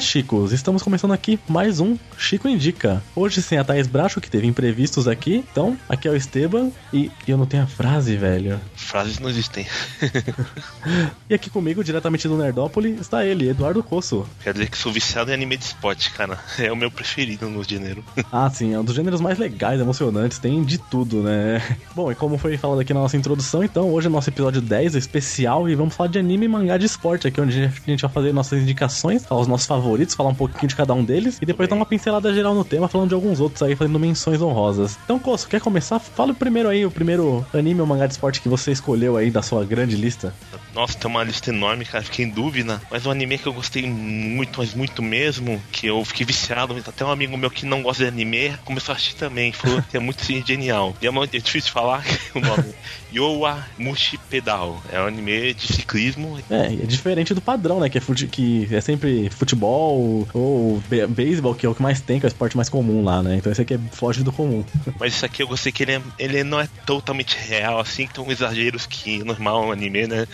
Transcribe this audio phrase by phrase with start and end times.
[0.00, 0.50] Olá, Chicos!
[0.52, 3.02] Estamos começando aqui mais um Chico Indica.
[3.14, 5.44] Hoje sem a Thaís Bracho, que teve imprevistos aqui.
[5.52, 8.58] Então, aqui é o Esteban e eu não tenho a frase, velho.
[8.74, 9.66] Frases não existem.
[11.28, 14.26] e aqui comigo, diretamente do Nerdópolis, está ele, Eduardo Coço.
[14.42, 16.38] Quer dizer que sou viciado em anime de esporte, cara.
[16.58, 18.02] É o meu preferido no gênero.
[18.32, 21.60] ah, sim, é um dos gêneros mais legais, emocionantes, tem de tudo, né?
[21.94, 24.94] Bom, e como foi falado aqui na nossa introdução, então hoje é nosso episódio 10
[24.94, 28.10] especial e vamos falar de anime e mangá de esporte aqui, onde a gente vai
[28.10, 31.46] fazer nossas indicações, falar os nossos favoritos, falar um pouquinho de cada um deles e
[31.46, 34.98] depois dar uma pincelada geral no tema, falando de alguns outros aí, fazendo menções honrosas.
[35.04, 35.98] Então, Coço, quer começar?
[35.98, 39.42] Fala primeiro aí, o primeiro anime ou mangá de esporte que você escolheu aí da
[39.42, 40.34] sua grande lista.
[40.74, 42.80] Nossa, tem uma lista enorme, cara, fiquei em dúvida.
[42.90, 47.04] Mas um anime que eu gostei muito, mas muito mesmo, que eu fiquei viciado, até
[47.04, 50.00] um amigo meu que não gosta de anime começou a assistir também, falou que é
[50.00, 50.94] muito genial.
[51.00, 52.74] E é, é difícil falar o nome.
[53.12, 54.82] Yowa Mushi Pedal.
[54.92, 56.38] É um anime de ciclismo.
[56.50, 57.88] É, é diferente do padrão, né?
[57.88, 62.18] Que é, fute, que é sempre futebol ou beisebol, que é o que mais tem,
[62.18, 63.36] que é o esporte mais comum lá, né?
[63.36, 64.64] Então esse aqui é, foge do comum.
[64.98, 68.14] Mas isso aqui eu gostei que ele, é, ele não é totalmente real, assim, que
[68.14, 70.26] tem exageros que normal um anime, né?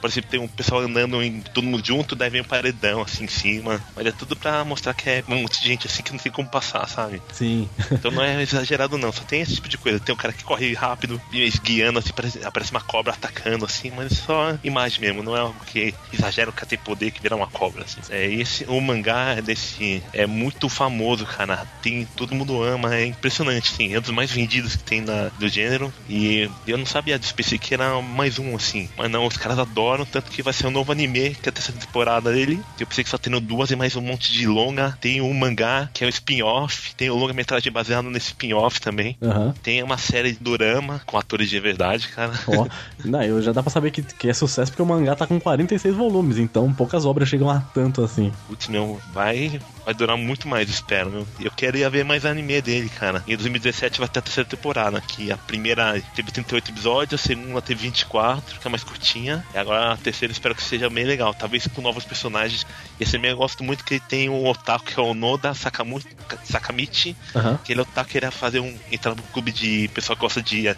[0.00, 3.24] Por exemplo, tem um pessoal andando em, todo mundo junto, daí vem um paredão assim
[3.24, 3.80] em cima.
[3.94, 6.32] Mas é tudo pra mostrar que é um monte de gente assim que não tem
[6.32, 7.22] como passar, sabe?
[7.32, 7.68] Sim.
[7.90, 9.12] Então não é exagerado, não.
[9.12, 10.00] Só tem esse tipo de coisa.
[10.00, 11.20] Tem um cara que corre rápido,
[11.62, 15.36] guiando assim pra aparece, aparece uma cobra atacando, assim, mas é só imagem mesmo, não
[15.36, 18.00] é algo que exagera que tem poder que vira uma cobra, assim.
[18.10, 21.66] É, esse, o mangá desse é muito famoso, cara.
[21.82, 23.94] Tem, todo mundo ama, é impressionante, assim.
[23.94, 25.92] É um dos mais vendidos que tem na, do gênero.
[26.08, 28.88] E eu não sabia disso, pensei que era mais um, assim.
[28.96, 31.52] Mas não, os caras adoram, tanto que vai ser um novo anime, que é a
[31.52, 32.60] terceira temporada dele.
[32.78, 34.96] Eu pensei que só tendo duas e mais um monte de longa.
[35.00, 36.94] Tem um mangá, que é o um spin-off.
[36.94, 39.16] Tem o um longa-metragem baseado nesse spin-off também.
[39.20, 39.52] Uhum.
[39.52, 42.32] Tem uma série de dorama com atores de verdade, cara.
[42.48, 42.66] Ó,
[43.04, 45.40] não, eu já dá pra saber que, que é sucesso porque o mangá tá com
[45.40, 48.32] 46 volumes, então poucas obras chegam a tanto assim.
[48.48, 51.26] Putz, meu, vai, vai durar muito mais, espero, meu.
[51.40, 53.22] Eu quero ir ver mais anime dele, cara.
[53.26, 57.60] Em 2017 vai ter a terceira temporada, que a primeira teve 38 episódios, a segunda
[57.60, 59.44] teve 24, que é mais curtinha.
[59.54, 62.66] E agora a terceira espero que seja bem legal, talvez com novos personagens.
[62.98, 65.54] E esse anime eu gosto muito que ele tem um otaku que é o Noda
[65.54, 66.08] Sakamuchi,
[66.44, 67.56] Sakamichi, uhum.
[67.58, 70.42] que ele é otaku que queria fazer um entrar no clube de pessoal que gosta
[70.42, 70.68] de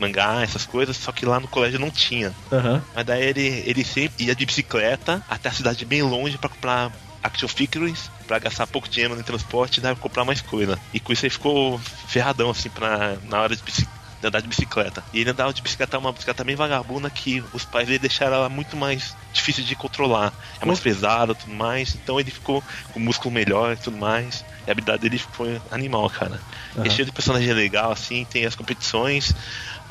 [0.00, 2.34] mangá, essas coisas, só que lá no colégio não tinha.
[2.50, 2.80] Uhum.
[2.94, 6.92] Mas daí ele, ele sempre ia de bicicleta até a cidade bem longe para comprar
[7.22, 10.78] action figures para gastar pouco dinheiro no transporte e daí comprar mais coisa.
[10.94, 14.48] E com isso ele ficou ferradão assim pra, na hora de bicicleta de andar de
[14.48, 15.02] bicicleta.
[15.12, 18.48] E ele andava de bicicleta, uma bicicleta bem vagabunda que os pais dele deixaram ela
[18.48, 20.32] muito mais difícil de controlar.
[20.60, 21.94] É mais pesada tudo mais.
[21.94, 22.62] Então ele ficou
[22.92, 24.44] com o músculo melhor e tudo mais.
[24.66, 26.38] E a habilidade dele foi animal, cara.
[26.76, 26.84] Uhum.
[26.84, 29.34] É cheio de personagem legal, assim, tem as competições.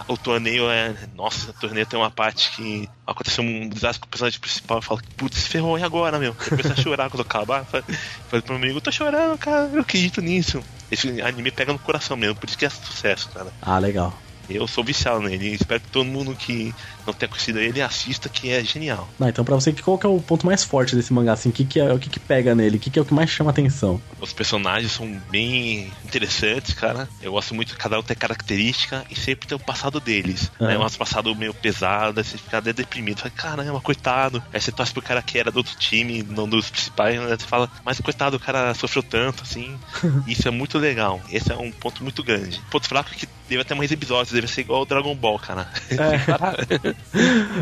[0.08, 0.96] O torneio é.
[1.16, 4.78] Nossa, o torneio tem uma parte que aconteceu um desastre com o personagem principal.
[4.78, 6.36] Eu falo, putz, ferrou, e agora, meu?
[6.40, 7.66] Eu comecei a chorar quando acabar.
[7.66, 10.64] Falei pro meu amigo, eu tô chorando, cara, eu acredito nisso.
[10.92, 13.52] Esse anime pega no coração mesmo, por isso que é sucesso, cara.
[13.62, 14.18] Ah, legal.
[14.50, 15.54] Eu sou viciado nele.
[15.54, 16.74] Espero que todo mundo que
[17.06, 19.08] não tenha conhecido ele assista, que é genial.
[19.20, 21.34] Ah, então pra você, qual que é o ponto mais forte desse mangá?
[21.34, 22.78] Assim, o que, que é o que, que pega nele?
[22.78, 24.02] O que, que é o que mais chama atenção?
[24.20, 27.08] Os personagens são bem interessantes, cara.
[27.22, 30.52] Eu gosto muito de cada um ter característica e sempre ter o passado deles.
[30.60, 30.68] Uhum.
[30.68, 30.78] Né?
[30.78, 33.20] Um passado meio pesado, você fica até deprimido.
[33.20, 34.44] Fala, caramba, coitado.
[34.54, 37.38] Aí você torce pro cara que era do outro time, não dos principais, né?
[37.38, 39.78] Você fala, mas coitado, o cara sofreu tanto, assim.
[40.28, 41.22] Isso é muito legal.
[41.32, 42.62] Esse é um ponto muito grande.
[42.70, 45.68] Ponto fraco é que deve ter mais episódios, deve ser igual o Dragon Ball, cara.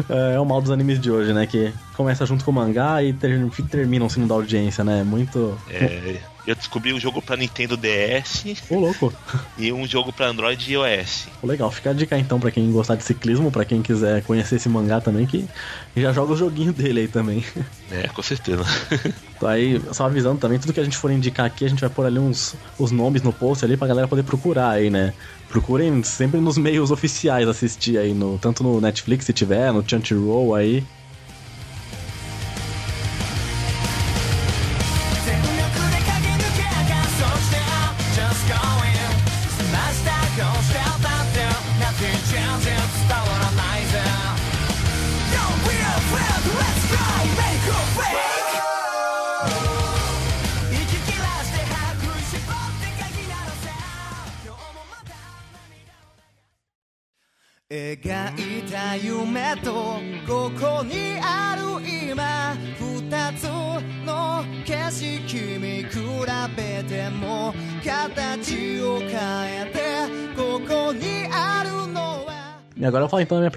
[0.10, 0.36] É.
[0.36, 1.46] é o mal dos animes de hoje, né?
[1.48, 5.04] Que começa junto com o mangá e ter, terminam sem mudar audiência, né?
[5.04, 5.58] Muito.
[5.70, 6.20] É.
[6.48, 8.46] Eu descobri um jogo pra Nintendo DS.
[8.70, 9.14] Ô, louco.
[9.58, 11.28] E um jogo pra Android e iOS.
[11.44, 14.70] Legal, fica a dica então pra quem gostar de ciclismo, pra quem quiser conhecer esse
[14.70, 15.48] mangá também, que
[15.96, 17.44] já joga o joguinho dele aí também.
[17.90, 18.64] É, com certeza.
[19.38, 21.90] Então aí, só avisando também, tudo que a gente for indicar aqui, a gente vai
[21.90, 25.14] pôr ali uns os nomes no post ali pra galera poder procurar aí, né?
[25.48, 30.56] Procurem sempre nos meios oficiais assistir aí, no, tanto no Netflix se tiver, no Crunchyroll
[30.56, 30.84] aí.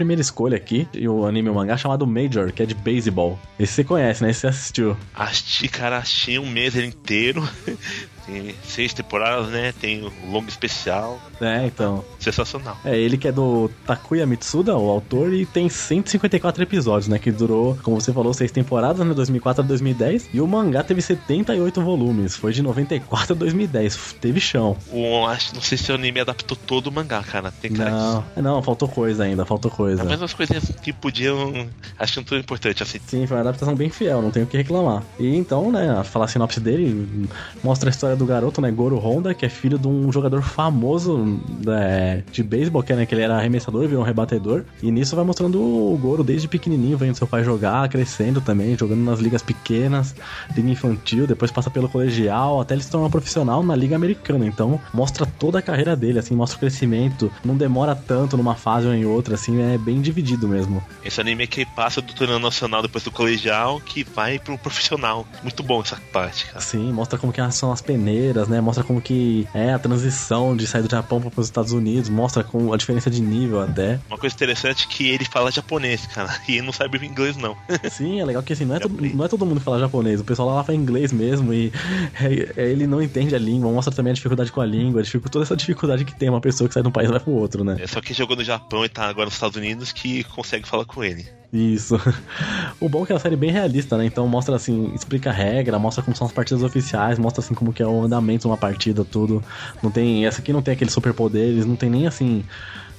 [0.01, 3.39] Primeira escolha aqui, e o anime o mangá chamado Major, que é de beisebol.
[3.59, 4.31] Esse você conhece, né?
[4.31, 4.97] Esse você assistiu.
[5.15, 7.47] Assisti, cara, achei um mês inteiro.
[8.27, 9.73] Tem seis temporadas, né?
[9.81, 11.21] Tem o longo especial.
[11.41, 12.05] É, então.
[12.19, 12.77] Sensacional.
[12.85, 17.19] É, ele que é do Takuya Mitsuda, o autor, e tem 154 episódios, né?
[17.19, 19.15] Que durou, como você falou, seis temporadas, né?
[19.15, 20.31] 2004 a 2010.
[20.33, 24.17] E o mangá teve 78 volumes, foi de 94 a 2010.
[24.21, 24.77] Teve chão.
[24.93, 27.51] O, acho, não sei se o anime adaptou todo o mangá, cara.
[27.51, 30.05] Tem cara Não, não, faltou coisa ainda, faltou coisa.
[30.05, 31.69] Mas umas coisinhas que podiam.
[31.99, 32.99] Acho que não tão importante assim.
[33.07, 35.03] Sim, foi uma adaptação bem fiel, não tenho o que reclamar.
[35.19, 37.29] E então, né, falar a sinopse dele,
[37.63, 41.41] mostra a história do garoto, né, Goro Honda, que é filho de um jogador famoso
[41.65, 44.65] né, de beisebol, que, é, né, que ele era arremessador e virou um rebatedor.
[44.83, 49.03] E nisso vai mostrando o Goro desde pequenininho, vendo seu pai jogar, crescendo também, jogando
[49.03, 50.15] nas ligas pequenas,
[50.55, 54.47] liga infantil, depois passa pelo colegial, até ele se tornar um profissional na liga americana.
[54.47, 58.87] Então, mostra toda a carreira dele, assim, mostra o crescimento, não demora tanto numa fase
[58.87, 60.83] ou em outra, assim, é bem dividido mesmo.
[61.05, 65.27] Esse anime é que passa do torneio nacional depois do colegial, que vai pro profissional.
[65.43, 66.61] Muito bom essa parte, cara.
[66.61, 68.61] Sim, mostra como que são as peneiras, né?
[68.61, 72.43] Mostra como que é a transição de sair do Japão para os Estados Unidos, mostra
[72.43, 74.01] com a diferença de nível até.
[74.09, 77.57] Uma coisa interessante é que ele fala japonês, cara, e ele não sabe inglês, não.
[77.91, 80.21] Sim, é legal que assim, não é, todo, não é todo mundo que fala japonês,
[80.21, 81.73] o pessoal lá fala inglês mesmo e
[82.21, 85.45] é, é, ele não entende a língua, mostra também a dificuldade com a língua, toda
[85.45, 87.63] essa dificuldade que tem uma pessoa que sai de um país e vai pro outro,
[87.63, 87.77] né?
[87.79, 90.85] É só que jogou no Japão e tá agora nos Estados Unidos que consegue falar
[90.85, 91.40] com ele.
[91.53, 91.97] Isso.
[92.81, 94.07] O bom é que é uma série bem realista, né?
[94.07, 97.75] Então mostra assim, explica a regra, mostra como são as partidas oficiais, mostra assim como
[97.75, 99.45] que é o andamento de uma partida, tudo.
[99.83, 100.25] Não tem.
[100.25, 102.43] Essa aqui não tem aqueles superpoderes, não tem nem assim.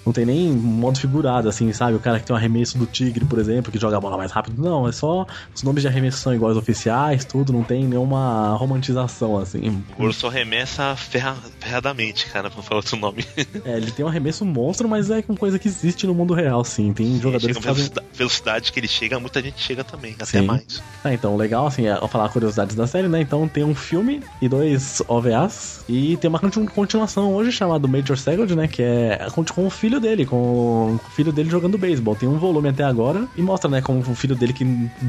[0.05, 1.95] Não tem nem modo figurado, assim, sabe?
[1.95, 4.31] O cara que tem um arremesso do tigre, por exemplo, que joga a bola mais
[4.31, 4.61] rápido.
[4.61, 5.25] Não, é só.
[5.53, 9.83] Os nomes de arremesso são iguais oficiais, tudo, não tem nenhuma romantização, assim.
[9.97, 13.25] O Ouro só arremessa ferra, ferradamente, cara, pra falar outro nome.
[13.65, 16.63] É, ele tem um arremesso monstro, mas é uma coisa que existe no mundo real,
[16.63, 16.93] sim.
[16.93, 17.91] Tem sim, jogadores que fazem...
[18.13, 20.17] velocidade que ele chega, muita gente chega também, sim.
[20.21, 20.81] até mais.
[21.03, 23.21] Ah, então, legal, assim, é falar curiosidades da série, né?
[23.21, 25.83] Então tem um filme e dois OVAs.
[25.87, 28.67] E tem uma continuação hoje chamada Major Second, né?
[28.67, 32.15] Que é com o filho dele, com o filho dele jogando beisebol.
[32.15, 34.63] Tem um volume até agora e mostra, né, como o filho dele, que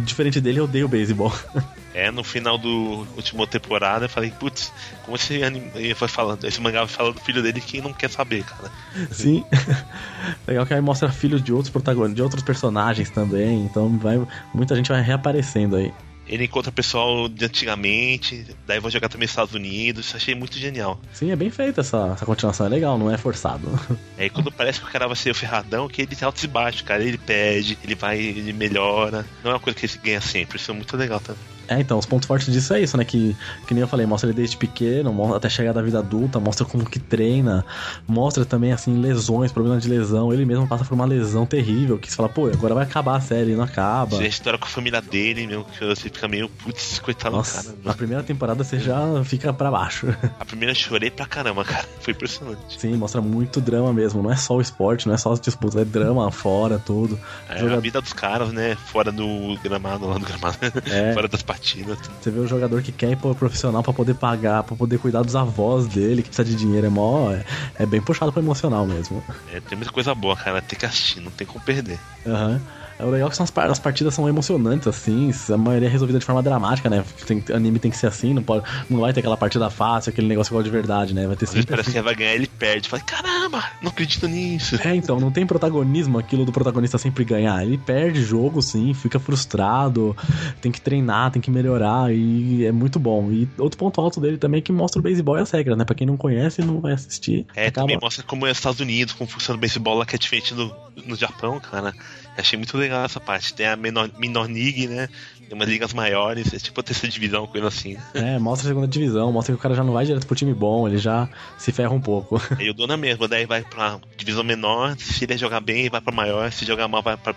[0.04, 1.32] diferente dele, odeia o beisebol.
[1.94, 4.72] É, no final do última temporada eu falei, putz,
[5.04, 8.08] como esse anime vai falando, esse mangá vai falando do filho dele que não quer
[8.08, 8.72] saber, cara.
[9.10, 9.44] Sim.
[10.48, 14.74] Legal que aí mostra filhos de outros protagonistas, de outros personagens também, então vai muita
[14.74, 15.92] gente vai reaparecendo aí.
[16.32, 20.14] Ele encontra pessoal de antigamente, daí vão jogar também nos Estados Unidos.
[20.14, 20.98] Achei muito genial.
[21.12, 23.68] Sim, é bem feita essa, essa continuação, é legal, não é forçado.
[24.18, 26.44] É, e quando parece que o cara vai ser o ferradão, que ele tem altos
[26.44, 27.02] e baixos, cara.
[27.02, 29.24] Ele pede, ele vai, ele melhora.
[29.42, 31.42] Não é uma coisa que ele ganha sempre, isso é muito legal também.
[31.68, 33.04] É, então, os pontos fortes disso é isso, né?
[33.04, 36.64] Que, que nem eu falei, mostra ele desde pequeno, até chegar da vida adulta, mostra
[36.64, 37.64] como que treina,
[38.06, 40.32] mostra também, assim, lesões, problemas de lesão.
[40.32, 43.20] Ele mesmo passa por uma lesão terrível, que você fala, pô, agora vai acabar a
[43.20, 44.16] série, não acaba.
[44.16, 47.62] Você a história com a família dele, meu, que você fica meio, putz, coitado Nossa,
[47.62, 47.76] cara.
[47.84, 50.06] Na primeira temporada você já fica pra baixo.
[50.38, 51.86] A primeira eu chorei pra caramba, cara.
[52.00, 52.80] Foi impressionante.
[52.80, 54.22] Sim, mostra muito drama mesmo.
[54.22, 57.18] Não é só o esporte, não é só as disputas, é drama fora, tudo.
[57.48, 57.76] É Joga...
[57.76, 58.76] a vida dos caras, né?
[58.76, 60.58] Fora do gramado, lá do gramado.
[60.90, 61.12] É.
[61.14, 64.76] fora das Você vê o jogador que quer ir pro profissional para poder pagar, para
[64.76, 67.32] poder cuidar dos avós dele, que precisa de dinheiro, é mó.
[67.32, 67.44] É,
[67.80, 69.22] é bem puxado pro emocional mesmo.
[69.52, 70.60] É, tem muita coisa boa, cara.
[70.62, 71.98] Tem que assistir, não tem como perder.
[72.26, 72.52] Aham.
[72.52, 72.81] Uhum.
[73.02, 76.20] É o legal que são as, as, partidas são emocionantes, assim, a maioria é resolvida
[76.20, 77.04] de forma dramática, né?
[77.26, 80.28] Tem, anime tem que ser assim, não, pode, não vai ter aquela partida fácil, aquele
[80.28, 81.26] negócio igual de verdade, né?
[81.26, 81.66] Vai ter sempre.
[81.66, 81.98] Parece assim.
[81.98, 82.88] que vai ganhar, ele perde.
[82.88, 84.78] Fala, caramba, não acredito nisso.
[84.84, 87.64] É, então, não tem protagonismo aquilo do protagonista sempre ganhar.
[87.64, 90.16] Ele perde jogo, sim, fica frustrado,
[90.60, 93.32] tem que treinar, tem que melhorar, e é muito bom.
[93.32, 95.84] E outro ponto alto dele também é que mostra o beisebol e as regras, né?
[95.84, 97.46] Pra quem não conhece, não vai assistir.
[97.56, 97.88] É, acaba...
[97.88, 100.54] também mostra como é os Estados Unidos, como funciona o beisebol lá, que é diferente
[100.54, 101.92] no Japão, cara.
[102.36, 103.52] Achei muito legal essa parte.
[103.54, 105.08] Tem a menor, menor league, né?
[105.38, 107.96] Tem umas ligas maiores, é tipo a terceira divisão, coisa assim.
[108.14, 110.54] É, mostra a segunda divisão, mostra que o cara já não vai direto pro time
[110.54, 112.40] bom, ele já se ferra um pouco.
[112.58, 116.12] E o dono mesmo, daí vai pra divisão menor, se ele jogar bem, vai pra
[116.12, 117.34] maior, se jogar mal, vai pra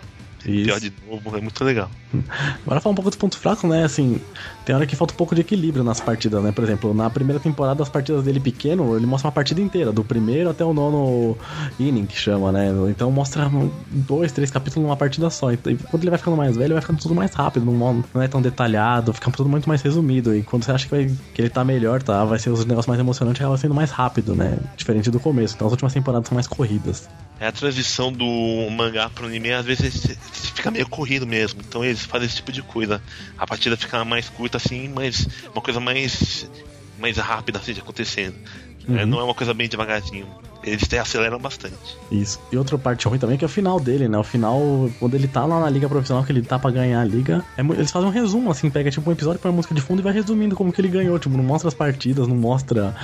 [0.50, 0.66] isso.
[0.66, 1.90] Pior de novo, é muito legal.
[2.64, 3.84] Agora falar um pouco dos pontos fracos, né?
[3.84, 4.20] Assim,
[4.64, 6.52] tem hora que falta um pouco de equilíbrio nas partidas, né?
[6.52, 10.04] Por exemplo, na primeira temporada, as partidas dele pequeno, ele mostra uma partida inteira, do
[10.04, 11.36] primeiro até o nono
[11.78, 12.68] inning, que chama, né?
[12.88, 13.50] Então mostra
[13.90, 15.52] dois, três capítulos numa partida só.
[15.52, 18.28] E quando ele vai ficando mais velho, vai ficando tudo mais rápido, não, não é
[18.28, 20.34] tão detalhado, fica tudo muito mais resumido.
[20.34, 22.24] E quando você acha que, vai, que ele tá melhor, tá?
[22.24, 24.58] Vai ser os negócios mais emocionantes, acaba sendo mais rápido, né?
[24.76, 25.54] Diferente do começo.
[25.54, 27.08] Então as últimas temporadas são mais corridas.
[27.38, 28.24] É a transição do
[28.70, 31.60] mangá pro anime, às vezes fica meio corrido mesmo.
[31.66, 33.02] Então eles fazem esse tipo de coisa.
[33.38, 36.48] A partida fica mais curta assim, mas uma coisa mais
[36.98, 38.36] mais rápida assim de acontecendo.
[38.88, 39.06] É, Uhum.
[39.06, 40.28] não é uma coisa bem devagarzinho.
[40.66, 41.96] Eles até aceleram bastante.
[42.10, 42.40] Isso.
[42.50, 44.18] E outra parte ruim também é que é o final dele, né?
[44.18, 44.60] O final,
[44.98, 47.60] quando ele tá lá na liga profissional, que ele tá pra ganhar a liga, é
[47.60, 50.02] eles fazem um resumo, assim, pega tipo um episódio, põe a música de fundo e
[50.02, 51.18] vai resumindo como que ele ganhou.
[51.18, 52.94] Tipo, não mostra as partidas, não mostra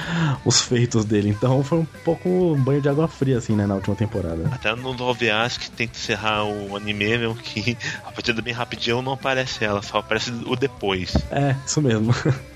[0.44, 1.28] os feitos dele.
[1.28, 4.48] Então foi um pouco um banho de água fria, assim, né, na última temporada.
[4.50, 8.52] Até no do OVAs que tem que encerrar o anime, meu, que a partida bem
[8.52, 11.16] rapidinho não aparece ela, só aparece o depois.
[11.30, 12.12] É, isso mesmo.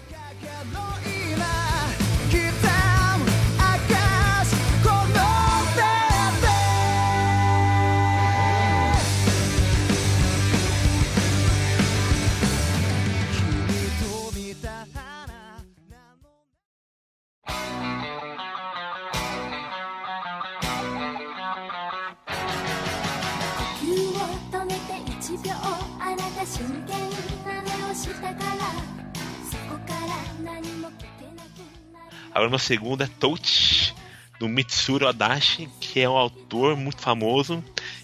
[32.47, 33.93] Agora meu segundo é Touch,
[34.39, 37.63] do Mitsuru Adachi, que é um autor muito famoso.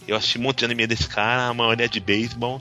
[0.09, 2.61] Eu assisti um monte de anime desse cara, a maioria é de beisebol.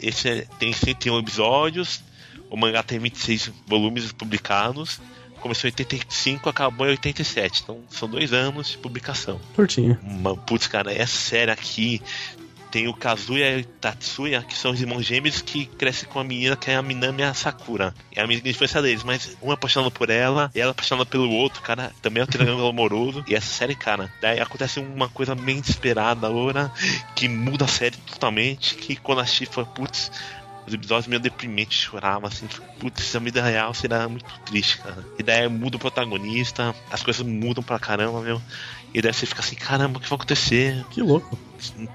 [0.00, 2.02] Esse é- tem 101 episódios,
[2.50, 5.00] o mangá tem 26 volumes publicados.
[5.40, 9.40] Começou em 85, acabou em 87, então são dois anos de publicação.
[9.54, 9.96] Curtinho.
[10.44, 12.02] Putz, cara, essa série aqui
[12.72, 16.24] tem o Kazuya e o Tatsuya, que são os irmãos gêmeos que crescem com a
[16.24, 17.94] menina que é a Minami e a Sakura.
[18.10, 21.04] É a menina influência deles, mas um é apaixonado por ela, e ela é apaixonada
[21.04, 23.22] pelo outro, cara, também é um triângulo amoroso.
[23.28, 26.72] E essa série, cara, daí acontece uma coisa bem desesperada agora,
[27.14, 30.10] que muda a série totalmente, que quando assisti foi, putz,
[30.66, 32.46] os episódios meio deprimentes, chorava assim,
[32.78, 35.04] putz, a vida real será muito triste, cara.
[35.18, 38.40] E daí muda o protagonista, as coisas mudam pra caramba, meu.
[38.94, 40.84] E daí você fica assim, caramba, o que vai acontecer?
[40.90, 41.38] Que louco.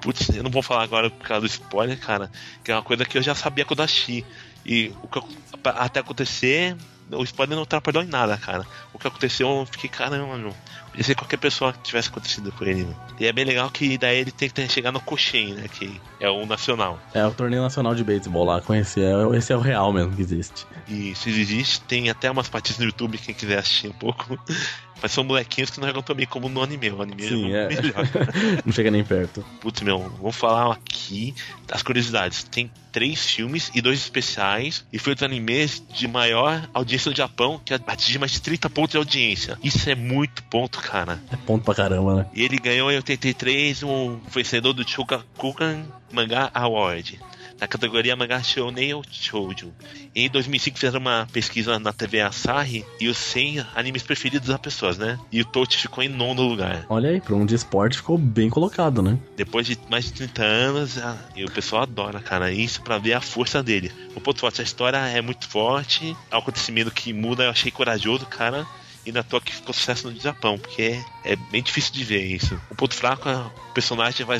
[0.02, 2.32] Putz, eu não vou falar agora por causa do spoiler, cara,
[2.64, 4.26] que é uma coisa que eu já sabia quando eu assisti.
[4.66, 5.28] E o que eu-
[5.64, 6.76] até acontecer,
[7.12, 8.66] o spoiler não atrapalhou em nada, cara.
[8.94, 10.56] O que aconteceu, eu fiquei, caramba, meu.
[10.98, 12.96] Podia ser qualquer pessoa que tivesse acontecido por ele, meu.
[13.20, 15.68] E é bem legal que daí ele tem que chegar no Cochem, né?
[15.68, 17.00] Que é o nacional.
[17.14, 19.02] É o torneio nacional de beisebol lá, conheci.
[19.04, 20.66] É, esse é o real mesmo que existe.
[20.88, 24.40] E se existe, tem até umas partidas no YouTube, quem quiser assistir um pouco.
[25.02, 26.90] Mas são molequinhos que não jogam tão bem como no anime.
[26.90, 27.68] O anime Sim, é é.
[27.68, 28.06] melhor.
[28.66, 29.44] Não chega nem perto.
[29.60, 31.34] Putz, meu, vamos falar aqui
[31.68, 32.44] das curiosidades.
[32.44, 37.16] Tem três filmes e dois especiais, e foi um dos animes de maior audiência no
[37.16, 39.58] Japão, que atingiu mais de 30 pontos de audiência.
[39.64, 41.22] Isso é muito ponto, cara.
[41.32, 42.26] É ponto pra caramba, né?
[42.34, 47.20] E ele ganhou em 83 um vencedor do Shogakukan Manga Award.
[47.60, 49.74] Na categoria Manga Shounen ou Shoujo.
[50.16, 54.98] Em 2005 fizeram uma pesquisa na TV Asahi e os 100 animes preferidos das pessoas,
[54.98, 55.20] né?
[55.32, 56.86] E o Touch ficou em nono lugar.
[56.90, 59.18] Olha aí, pra um de esporte ficou bem colocado, né?
[59.36, 60.98] Depois de mais de 30 anos,
[61.36, 63.92] e o pessoal adora, cara, isso pra ver a força dele.
[64.16, 67.72] O ponto forte, a história é muito forte, é um acontecimento que muda, eu achei
[67.72, 68.66] corajoso, cara.
[69.06, 70.82] E na toa que ficou sucesso no Japão, porque
[71.24, 72.60] é, é bem difícil de ver isso.
[72.70, 74.38] O ponto fraco é o personagem vai.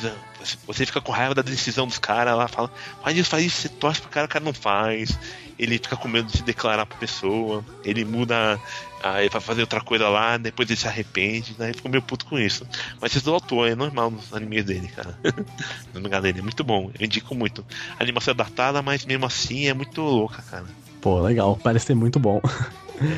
[0.66, 2.72] Você fica com raiva da decisão dos caras lá, fala,
[3.04, 5.18] faz isso, faz isso, você torce pro cara, o cara não faz.
[5.58, 8.60] Ele fica com medo de se declarar pra pessoa, ele muda,
[9.02, 12.38] ah, ele fazer outra coisa lá, depois ele se arrepende, daí ficou meio puto com
[12.38, 12.68] isso.
[13.02, 15.18] Mas isso do autor, é normal nos animes dele, cara.
[15.94, 17.66] no lugar dele, é muito bom, eu indico muito.
[18.00, 20.68] A animação é datada, mas mesmo assim é muito louca, cara.
[21.02, 21.60] Pô, legal.
[21.64, 22.42] Parece ser muito bom.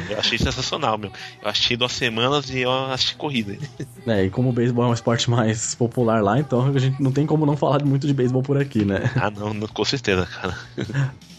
[0.10, 1.12] Eu achei sensacional, meu.
[1.42, 3.58] Eu assisti duas semanas e eu assisti corrida.
[4.06, 7.12] É, e como o beisebol é um esporte mais popular lá, então a gente não
[7.12, 9.10] tem como não falar muito de beisebol por aqui, né?
[9.16, 10.58] Ah, não, não com certeza, cara.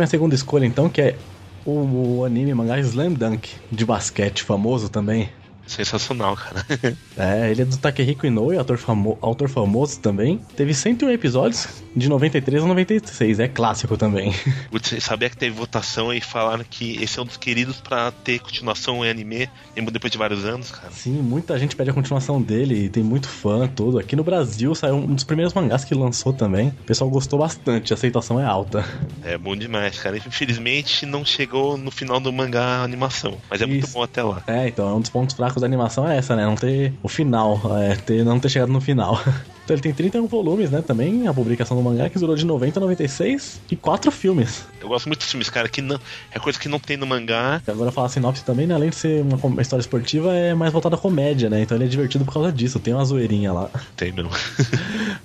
[0.00, 1.18] minha segunda escolha, então, que é
[1.64, 5.39] o, o anime mangá Slam Dunk, de basquete, famoso também.
[5.70, 6.66] Sensacional, cara.
[7.16, 10.40] É, ele é do Takehiko Inoue, autor, famo autor famoso também.
[10.56, 14.34] Teve 101 episódios, de 93 a 96, é clássico também.
[14.72, 18.38] Você sabia que teve votação e falaram que esse é um dos queridos pra ter
[18.38, 20.90] continuação em anime, mesmo depois de vários anos, cara.
[20.92, 23.98] Sim, muita gente pede a continuação dele, tem muito fã, tudo.
[23.98, 26.68] Aqui no Brasil saiu um dos primeiros mangás que lançou também.
[26.68, 28.84] O pessoal gostou bastante, a aceitação é alta.
[29.22, 30.16] É bom demais, cara.
[30.16, 33.92] Infelizmente não chegou no final do mangá a animação, mas é muito Isso.
[33.92, 34.42] bom até lá.
[34.46, 36.44] É, então, é um dos pontos fracos da animação é essa, né?
[36.44, 39.20] Não ter o final, é, ter, não ter chegado no final.
[39.70, 40.82] Então ele tem 31 volumes, né?
[40.82, 44.66] Também a publicação do mangá, que durou de 90 a 96 e quatro filmes.
[44.80, 45.96] Eu gosto muito desses filmes, cara, que não.
[46.32, 47.62] É coisa que não tem no mangá.
[47.68, 48.74] Agora falar a sinopse também, né?
[48.74, 51.62] Além de ser uma, história esportiva, é mais voltada à comédia, né?
[51.62, 52.80] Então ele é divertido por causa disso.
[52.80, 53.70] Tem uma zoeirinha lá.
[53.96, 54.30] Tem mesmo.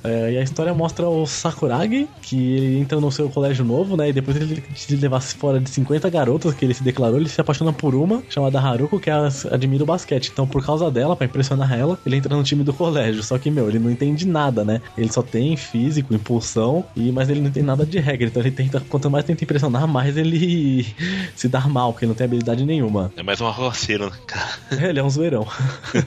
[0.03, 4.09] É, e a história mostra o Sakuragi, que ele entra no seu colégio novo, né?
[4.09, 7.41] E depois ele de levar fora de 50 garotas que ele se declarou, ele se
[7.41, 10.29] apaixona por uma, chamada Haruko, que admira o basquete.
[10.31, 13.23] Então, por causa dela, pra impressionar ela, ele entra no time do colégio.
[13.23, 14.81] Só que, meu, ele não entende nada, né?
[14.97, 18.27] Ele só tem físico, impulsão, e mas ele não tem nada de regra.
[18.27, 20.85] Então ele tenta, quanto mais tenta impressionar, mais ele
[21.35, 23.13] se dá mal, porque ele não tem habilidade nenhuma.
[23.15, 24.45] É mais um arroceiro, né, cara?
[24.85, 25.47] É, ele é um zoeirão.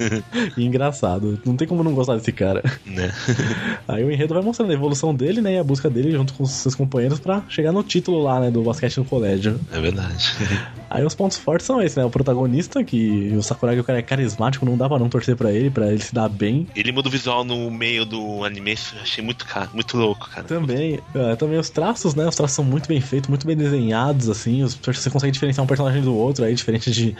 [0.57, 1.41] e engraçado.
[1.45, 2.63] Não tem como não gostar desse cara.
[2.85, 3.11] Né?
[3.87, 5.55] Aí o enredo vai mostrando a evolução dele, né?
[5.55, 8.51] E a busca dele junto com seus companheiros pra chegar no título lá, né?
[8.51, 9.59] Do basquete no colégio.
[9.73, 10.35] É verdade.
[10.91, 12.05] Aí os pontos fortes são esses, né?
[12.05, 15.53] O protagonista, que o Sakuragi, o cara é carismático, não dá pra não torcer pra
[15.53, 16.67] ele, pra ele se dar bem.
[16.75, 20.47] Ele muda o visual no meio do anime, achei muito, cara, muito louco, cara.
[20.47, 22.27] Também, é, também os traços, né?
[22.27, 24.63] Os traços são muito bem feitos, muito bem desenhados, assim.
[24.63, 27.17] Os, você consegue diferenciar um personagem do outro aí, diferente de, de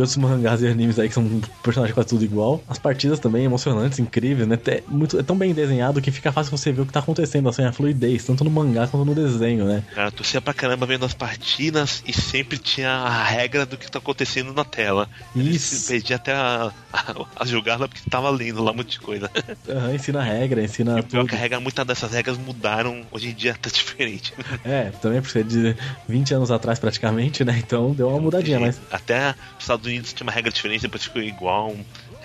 [0.00, 2.62] outros mangás e animes aí que são personagens quase tudo igual.
[2.68, 4.58] As partidas também emocionantes, incríveis, né?
[4.66, 7.48] É, muito, é tão bem desenhado que fica fácil você ver o que tá acontecendo,
[7.48, 9.82] assim, a fluidez, tanto no mangá quanto no desenho, né?
[9.94, 13.90] Cara, eu torcia pra caramba vendo as partidas e sempre tinha a regra do que
[13.90, 15.08] tá acontecendo na tela.
[15.34, 15.88] Isso.
[15.88, 19.30] Perdi até a, a, a jogada porque tava lendo lá um monte de coisa.
[19.68, 21.28] Aham, ensina a regra, ensina E pior é tudo.
[21.30, 24.32] que a regra, muitas dessas regras mudaram, hoje em dia tá diferente.
[24.64, 25.76] É, também por ser de
[26.08, 27.56] 20 anos atrás praticamente, né?
[27.58, 28.80] Então deu uma mudadinha, mas.
[28.90, 31.74] Até os Estados Unidos tinha uma regra diferente, depois ficou igual.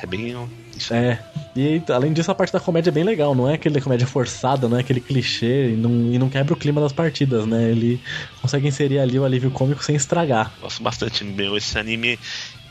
[0.01, 0.35] É bem.
[0.75, 1.19] Isso É.
[1.55, 4.67] E além disso, a parte da comédia é bem legal, não é aquele comédia forçada,
[4.67, 7.71] não é aquele clichê e não, e não quebra o clima das partidas, né?
[7.71, 8.01] Ele
[8.41, 10.51] consegue inserir ali o alívio cômico sem estragar.
[10.61, 11.55] Gosto bastante, meu.
[11.55, 12.19] Esse anime,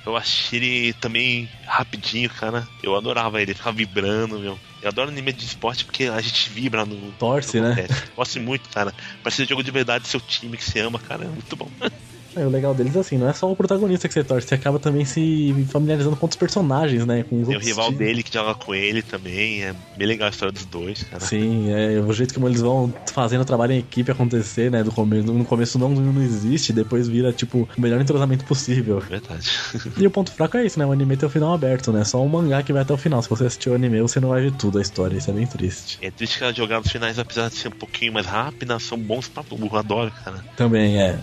[0.05, 2.69] eu achei ele também rapidinho, cara.
[2.83, 4.59] Eu adorava ele, ficava vibrando, meu.
[4.83, 7.11] Eu adoro anime de esporte porque a gente vibra no.
[7.13, 7.87] Torce, no né?
[8.15, 8.93] Gosto muito, cara.
[9.23, 11.25] Parece jogo de verdade, seu time que você ama, cara.
[11.25, 11.71] É muito bom.
[12.37, 14.79] É, o legal deles, assim, não é só o protagonista que você torce, você acaba
[14.79, 17.23] também se familiarizando com outros personagens, né?
[17.23, 17.99] Com os Tem o rival times.
[17.99, 19.63] dele que joga com ele também.
[19.63, 21.25] É bem legal a história dos dois, cara.
[21.25, 24.83] Sim, é o jeito como eles vão fazendo o trabalho em equipe acontecer, né?
[24.83, 29.01] Do começo, no começo não, não existe, depois vira, tipo, o melhor entrosamento possível.
[29.01, 29.51] Verdade.
[29.97, 30.85] E o ponto fraco é isso, né?
[30.85, 32.05] O anime tem o final aberto, né?
[32.05, 33.23] Só um mangá que vai até o final.
[33.23, 35.17] Se você assistir o anime, você não vai ver tudo a história.
[35.17, 35.99] Isso é bem triste.
[36.03, 39.29] É triste que as jogadas finais, apesar de ser um pouquinho mais rápidas, são bons
[39.29, 39.77] pra burro.
[39.77, 40.45] Adoro, cara.
[40.57, 41.19] Também é.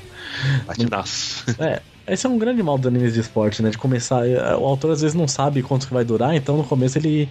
[0.66, 1.46] Batidaço.
[1.60, 1.82] É.
[2.08, 3.70] Esse é um grande mal dos animes de esporte, né?
[3.70, 4.28] De começar.
[4.28, 7.30] é, O autor às vezes não sabe quanto que vai durar, então no começo ele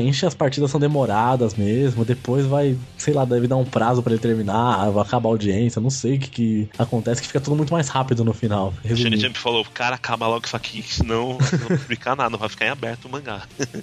[0.00, 2.04] enche as partidas são demoradas mesmo.
[2.04, 5.82] Depois vai, sei lá, deve dar um prazo pra ele terminar, vai acabar a audiência.
[5.82, 8.72] Não sei o que, que acontece, que fica tudo muito mais rápido no final.
[8.84, 9.20] O Resumindo.
[9.20, 12.66] Jump falou, cara, acaba logo isso aqui, senão não vai publicar nada, não vai ficar
[12.66, 13.42] em aberto o mangá.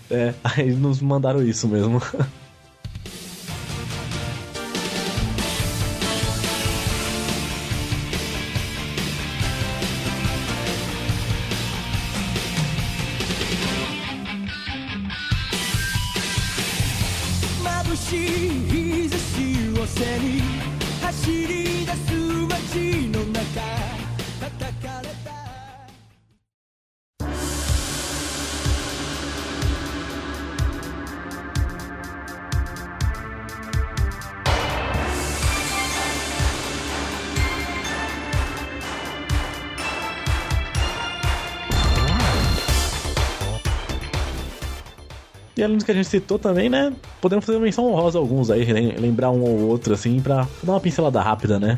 [0.10, 2.02] É, aí nos mandaram isso mesmo.
[18.00, 18.20] しい
[18.72, 20.42] 日差しを背に
[21.02, 22.14] 走り出す
[22.48, 23.89] 街の中
[45.60, 46.94] E além do que a gente citou também, né?
[47.20, 50.72] Podemos fazer menção honrosa a alguns aí, lem- lembrar um ou outro, assim, pra dar
[50.72, 51.78] uma pincelada rápida, né?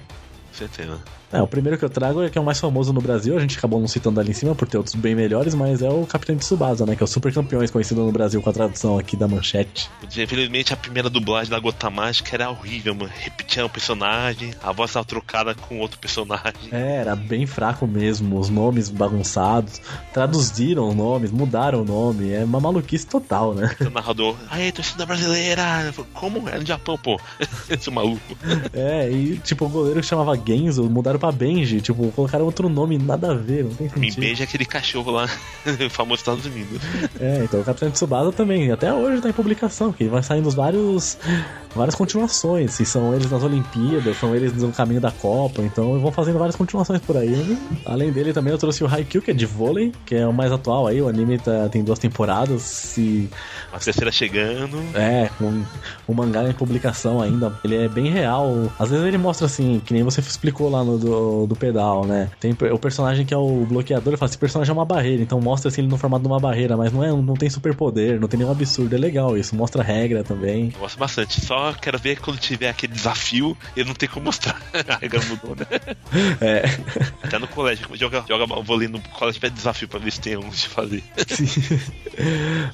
[0.53, 0.99] Certeza.
[1.31, 3.39] É, o primeiro que eu trago é que é o mais famoso no Brasil, a
[3.39, 6.05] gente acabou não citando ali em cima por ter outros bem melhores, mas é o
[6.05, 6.95] Capitão de Tsubasa, né?
[6.95, 9.89] Que é o Super Campeões, conhecido no Brasil com a tradução aqui da manchete.
[10.03, 13.11] Infelizmente a primeira dublagem da Gota Mágica era horrível, mano.
[13.15, 16.69] Repetia o personagem, a voz estava trocada com outro personagem.
[16.71, 19.81] É, era bem fraco mesmo, os nomes bagunçados,
[20.13, 23.73] traduziram os nomes, mudaram o nome, é uma maluquice total, né?
[23.79, 25.93] O narrador, aê, torcida brasileira!
[26.13, 26.47] Como?
[26.49, 27.19] É no Japão, pô.
[27.69, 28.37] Esse maluco.
[28.73, 32.97] É, e tipo, o goleiro que chamava Genzo mudaram pra Benji, tipo, colocaram outro nome,
[32.97, 34.19] nada a ver, não tem Me sentido.
[34.19, 35.27] beija aquele cachorro lá,
[35.91, 36.81] famoso dos Estados Unidos.
[37.19, 40.47] É, então o Capitão de Tsubasa também, até hoje tá em publicação, que vai saindo
[40.49, 41.17] os vários
[41.75, 42.71] várias continuações.
[42.73, 45.61] Se são eles nas Olimpíadas, são eles no caminho da Copa.
[45.61, 47.57] Então vão fazendo várias continuações por aí.
[47.85, 50.51] Além dele, também eu trouxe o Haikyuu, que é de vôlei, que é o mais
[50.51, 51.01] atual aí.
[51.01, 52.97] O anime tá, tem duas temporadas.
[52.97, 53.29] E
[53.71, 54.77] A terceira chegando.
[54.95, 55.63] é, com
[56.07, 57.53] o mangá em publicação ainda.
[57.63, 58.71] Ele é bem real.
[58.79, 62.29] Às vezes ele mostra assim, que nem você explicou lá no do, do pedal, né?
[62.39, 65.39] Tem o personagem que é o bloqueador, ele fala, esse personagem é uma barreira, então
[65.39, 68.27] mostra assim ele no formato de uma barreira, mas não é, não tem superpoder, não
[68.27, 70.71] tem nenhum absurdo, é legal isso, mostra regra também.
[70.73, 71.41] Eu gosto bastante.
[71.41, 74.59] Só quero ver quando tiver aquele desafio, ele não tem como mostrar.
[74.87, 75.65] A regra mudou, né?
[76.41, 76.63] É.
[77.23, 77.87] Até no colégio.
[77.93, 81.03] Joga, joga vôlei no colégio pede desafio pra ver se tem um de fazer.
[81.27, 81.47] Sim.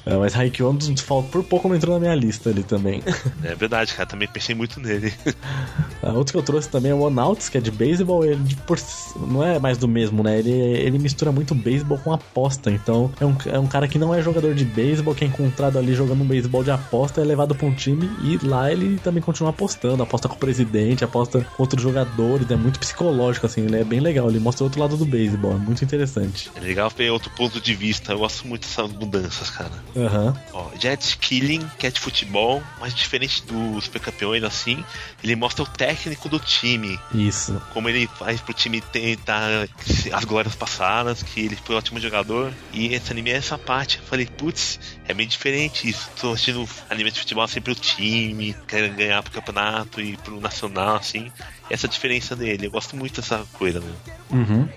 [0.06, 3.02] É, mas Haikyuu é por pouco não entrou na minha lista ali também.
[3.44, 4.08] É verdade, cara.
[4.08, 5.12] Também pensei muito nele.
[6.02, 8.24] Ah, Outro que eu trouxe também é o Onauts, que é de beisebol.
[8.24, 8.78] Ele de por-
[9.28, 10.38] não é mais do mesmo, né?
[10.38, 12.70] Ele, ele mistura muito beisebol com aposta.
[12.70, 15.78] Então é um, é um cara que não é jogador de beisebol, que é encontrado
[15.78, 19.22] ali jogando um beisebol de aposta, é levado pra um time e lá ele também
[19.22, 20.02] continua apostando.
[20.02, 22.50] Aposta com o presidente, aposta com outros jogadores.
[22.50, 23.62] É muito psicológico, assim.
[23.62, 24.28] Ele é bem legal.
[24.28, 25.52] Ele mostra outro lado do beisebol.
[25.52, 26.50] É muito interessante.
[26.54, 28.12] É legal ver outro ponto de vista.
[28.12, 29.72] Eu gosto muito dessas mudanças, cara.
[29.96, 30.36] Aham.
[30.52, 34.84] Ó, Jet Killing, que é de futebol, mas diferente dos super campeões, assim,
[35.22, 36.98] ele mostra o técnico do time.
[37.14, 37.60] Isso.
[37.72, 39.68] Como ele faz pro time tentar
[40.12, 42.52] as glórias passadas, que ele foi um ótimo jogador.
[42.72, 43.98] E esse anime é essa parte.
[43.98, 46.10] Eu falei, putz, é meio diferente isso.
[46.20, 50.96] Tô assistindo anime de futebol sempre o time, quer ganhar pro campeonato e pro nacional,
[50.96, 51.32] assim.
[51.70, 52.66] Essa é diferença dele.
[52.66, 54.38] Eu gosto muito dessa coisa, meu.
[54.40, 54.68] Uhum.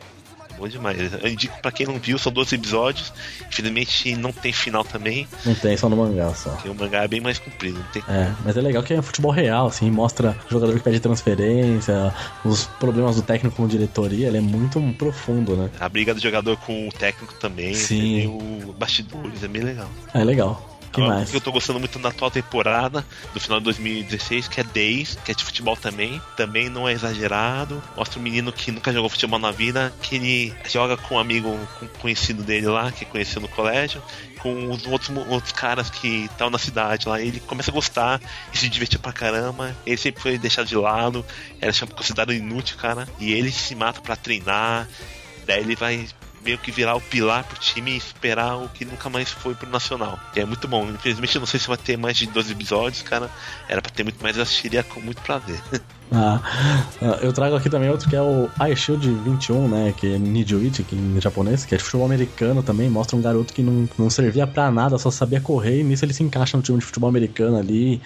[0.58, 1.12] Bom demais.
[1.14, 3.12] Eu indico pra quem não viu, são 12 episódios.
[3.48, 6.52] Infelizmente não tem final também, Não tem, só no mangá só.
[6.52, 7.80] porque o mangá é bem mais comprido.
[7.80, 10.84] Não tem É, mas é legal que é futebol real, assim, mostra o jogador que
[10.84, 12.14] pede transferência,
[12.46, 15.70] os problemas do técnico com diretoria, ele é muito profundo, né?
[15.80, 17.74] A briga do jogador com o técnico também.
[17.74, 18.00] Sim.
[18.00, 19.90] Tem o bastidores, é bem legal.
[20.14, 20.71] É legal.
[20.92, 21.34] Que mais?
[21.34, 25.32] eu tô gostando muito da atual temporada, do final de 2016, que é 10, que
[25.32, 26.22] é de futebol também.
[26.36, 27.82] Também não é exagerado.
[27.96, 31.58] Mostra um menino que nunca jogou futebol na vida, que ele joga com um amigo
[31.80, 34.02] com um conhecido dele lá, que conheceu no colégio,
[34.40, 37.22] com os outros, outros caras que estão na cidade lá.
[37.22, 38.20] Ele começa a gostar
[38.54, 39.76] e se divertir pra caramba.
[39.86, 41.26] Ele sempre foi deixado de lado,
[41.60, 43.08] era considerado inútil, cara.
[43.20, 44.88] E ele se mata pra treinar.
[45.46, 46.08] Daí ele vai
[46.44, 49.70] meio que virar o pilar pro time e esperar o que nunca mais foi pro
[49.70, 50.20] Nacional.
[50.36, 50.90] E é muito bom.
[50.90, 53.30] Infelizmente eu não sei se vai ter mais de 12 episódios, cara.
[53.68, 55.62] Era pra ter muito mais, eu assistiria com muito prazer.
[56.14, 56.42] Ah,
[57.02, 59.94] ah, eu trago aqui também outro que é o Ice Shield 21, né?
[59.96, 62.90] Que é Nijuichi, que em japonês, que é de futebol americano também.
[62.90, 65.80] Mostra um garoto que não, não servia pra nada, só sabia correr.
[65.80, 68.02] E nisso ele se encaixa no time de futebol americano ali.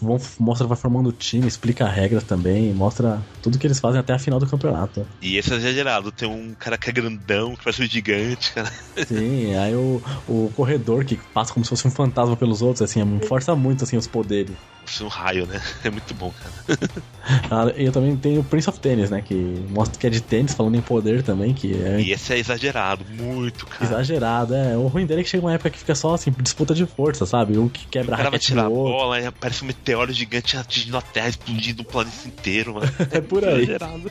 [0.00, 2.72] Vão- mostra vai formando o time, explica a regra também.
[2.72, 5.04] Mostra tudo que eles fazem até a final do campeonato.
[5.20, 6.12] E esse é exagerado.
[6.12, 8.72] Tem um cara que é grandão, que parece um gigante, cara.
[9.08, 13.00] Sim, aí o, o corredor que passa como se fosse um fantasma pelos outros, assim,
[13.26, 14.54] força muito assim os poderes.
[15.00, 15.60] É um raio, né?
[15.84, 16.78] É muito bom, cara.
[17.50, 19.22] Ah, e eu também tenho o Prince of Tennis, né?
[19.22, 19.34] Que
[19.70, 23.04] mostra que é de tênis, falando em poder também, que é E esse é exagerado,
[23.10, 23.84] muito, cara.
[23.84, 24.54] exagerado.
[24.54, 26.84] É, o ruim dele é que chega uma época que fica só assim, disputa de
[26.86, 27.58] força, sabe?
[27.58, 30.12] Um que O quebra a cara vai raquete tirar a bola e aparece um meteoro
[30.12, 32.88] gigante atingindo a Terra, explodindo o planeta inteiro, mano.
[33.10, 33.62] É por aí.
[33.62, 34.10] Exagerado.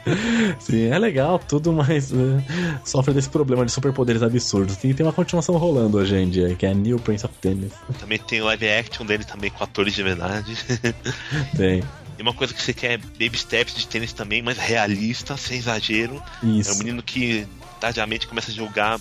[0.60, 2.16] Sim, é legal, tudo, mas é,
[2.84, 4.84] sofre desse problema de superpoderes absurdos.
[4.84, 7.72] E tem uma continuação rolando hoje em dia, que é New Prince of Tennis.
[8.00, 10.58] Também tem o live action dele também com atores de verdade.
[11.56, 11.84] Tem.
[12.18, 15.58] E uma coisa que você quer é baby steps de tênis também, mas realista, sem
[15.58, 16.22] exagero.
[16.42, 16.78] É um Isso.
[16.80, 17.46] menino que
[17.80, 19.00] tardiamente começa a jogar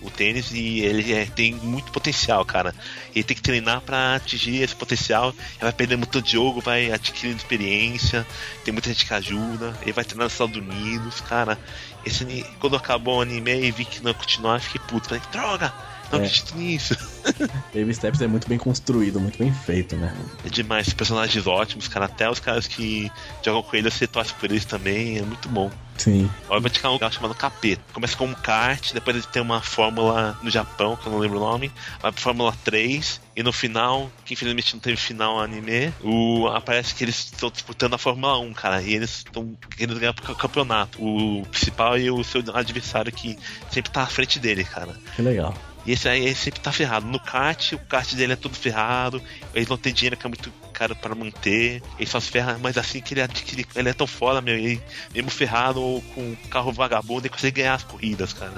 [0.00, 2.72] o tênis e ele é- tem muito potencial, cara.
[3.14, 5.30] Ele tem que treinar pra atingir esse potencial.
[5.30, 8.26] Ele vai perder muito de jogo, vai adquirindo experiência.
[8.64, 9.76] Tem muita gente que ajuda.
[9.82, 11.58] Ele vai treinar nos Estados Unidos, cara.
[12.06, 12.24] Esse,
[12.60, 15.08] quando acabou o anime e vi que não ia continuar, fiquei puto.
[15.08, 15.72] Falei, droga!
[16.10, 16.22] Não É.
[16.22, 16.96] acredito nisso.
[17.74, 20.14] Baby Steps é muito bem construído, muito bem feito, né?
[20.44, 22.06] É demais, personagens ótimos, cara.
[22.06, 23.10] Até os caras que
[23.44, 25.70] jogam com ele, você torce por eles também, é muito bom.
[25.98, 26.30] Sim.
[26.44, 27.82] Agora vai ficar um lugar chamado Capeta.
[27.92, 31.38] Começa com um kart, depois ele tem uma fórmula no Japão, que eu não lembro
[31.38, 35.92] o nome, vai pra Fórmula 3, e no final, que infelizmente não teve final anime,
[36.00, 40.12] o, aparece que eles estão disputando a Fórmula 1, cara, e eles estão querendo ganhar
[40.12, 41.02] pro campeonato.
[41.04, 43.36] O principal e o seu adversário que
[43.70, 44.94] sempre tá à frente dele, cara.
[45.16, 45.52] Que legal.
[45.86, 47.06] E esse aí ele sempre tá ferrado.
[47.06, 49.22] No kart, o kart dele é todo ferrado.
[49.54, 51.82] Eles não tem dinheiro que é muito caro para manter.
[51.98, 53.66] Ele só se ferra, mas assim que ele adquire.
[53.74, 54.54] Ele é tão foda, meu.
[54.54, 54.80] Ele,
[55.14, 58.52] mesmo ferrado ou com carro vagabundo, ele consegue ganhar as corridas, cara.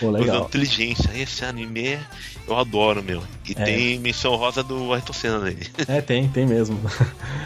[0.00, 0.44] Pô, Usando legal.
[0.46, 1.10] inteligência.
[1.14, 1.98] Esse anime
[2.48, 3.22] eu adoro, meu.
[3.46, 3.64] E É.
[3.64, 5.66] tem menção rosa do Ayrton Senna nele.
[5.88, 6.80] É, tem, tem mesmo.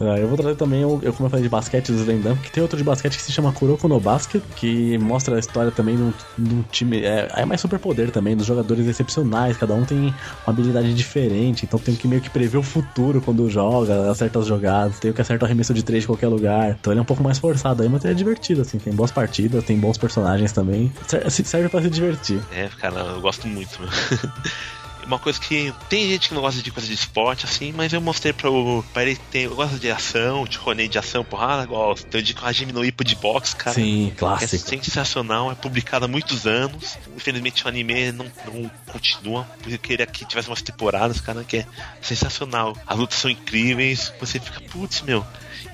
[0.00, 2.60] Ah, eu vou trazer também, eu como eu falei de basquete do Slendam, que tem
[2.60, 6.02] outro de basquete que se chama Kuroko no Basket, que mostra a história também de
[6.02, 7.00] um, de um time.
[7.04, 10.14] É, é mais superpoder também, dos jogadores excepcionais, cada um tem uma
[10.46, 14.98] habilidade diferente, então tem que meio que prever o futuro quando joga, acerta as jogadas,
[14.98, 16.76] tem que acerta o arremesso de três de qualquer lugar.
[16.80, 18.78] Então ele é um pouco mais forçado aí, mas é divertido, assim.
[18.78, 20.92] Tem boas partidas, tem bons personagens também.
[21.06, 22.40] Ser- Serve pra se divertir.
[22.52, 23.78] É, cara, eu gosto muito.
[25.06, 28.00] Uma coisa que tem gente que não gosta de coisa de esporte, assim, mas eu
[28.00, 29.46] mostrei pra, o, pra ele ter.
[29.46, 32.06] Eu gosto de ação, de rolê de ação, porrada, gosto.
[32.06, 33.74] Então eu digo a Jimmy no Ipo de boxe, cara.
[33.74, 34.68] Sim, É clássico.
[34.84, 36.98] sensacional, é publicado há muitos anos.
[37.16, 41.58] Infelizmente o anime não, não continua, porque eu queria que tivesse umas temporadas, cara, que
[41.58, 41.66] é
[42.00, 42.76] sensacional.
[42.86, 45.24] As lutas são incríveis, você fica, putz, meu.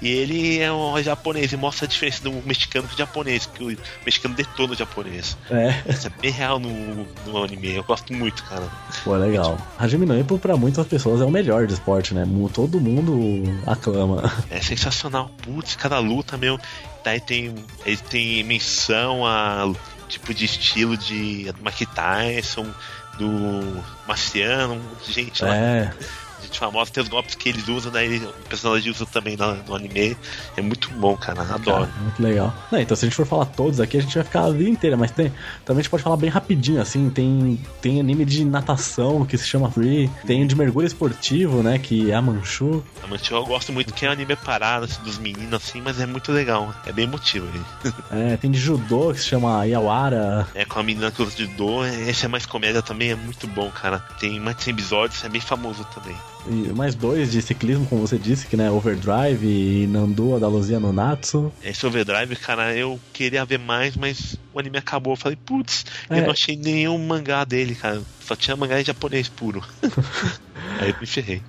[0.01, 3.77] E ele é um japonês e mostra a diferença do mexicano pro japonês, que o
[4.05, 5.37] mexicano detona o japonês.
[5.51, 8.68] É, Isso é bem real no, no anime, eu gosto muito, cara.
[9.05, 9.59] pô, legal.
[9.79, 12.27] Hajime no Ippo, pra muitas pessoas, é o melhor de esporte, né?
[12.53, 14.33] Todo mundo aclama.
[14.51, 16.59] É sensacional, putz, cada luta, meu.
[17.05, 17.55] Daí tem.
[17.85, 19.70] Ele tem menção a
[20.09, 22.66] tipo de estilo de Mike Tyson,
[23.18, 25.92] do Marciano, gente lá, É,
[26.42, 29.74] gente famosa, tem os golpes que eles usam, daí o personagem usa também no, no
[29.74, 30.16] anime.
[30.57, 31.87] É muito bom, cara, adoro.
[31.87, 32.55] Cara, muito legal.
[32.70, 34.70] Não, então, se a gente for falar todos aqui, a gente vai ficar a vida
[34.70, 35.33] inteira, mas tem,
[35.64, 37.11] também a gente pode falar bem rapidinho, assim.
[37.11, 41.79] Tem, tem anime de natação que se chama Free, tem de mergulho esportivo, né?
[41.79, 42.83] Que é a Manchu.
[43.09, 46.07] Mas eu gosto muito que é um anime parado, assim, dos meninos, assim, mas é
[46.07, 46.74] muito legal.
[46.87, 47.94] É bem emotivo, gente.
[48.11, 50.46] É, tem de judô que se chama Yawara.
[50.55, 53.46] É com a menina que usa de dor, esse é mais comédia também, é muito
[53.46, 53.98] bom, cara.
[54.18, 56.16] Tem mais de 100 episódios, é bem famoso também.
[56.46, 60.81] E mais dois de ciclismo, como você disse, que né, Overdrive e Nandua da Luzia
[60.81, 61.53] no Natsu.
[61.61, 65.12] Esse Overdrive, cara, eu queria ver mais, mas o anime acabou.
[65.12, 66.18] Eu falei, putz, É.
[66.20, 68.03] eu não achei nenhum mangá dele, cara.
[68.22, 69.61] Só tinha mangá em japonês puro.
[70.81, 71.44] Aí eu me ferrei.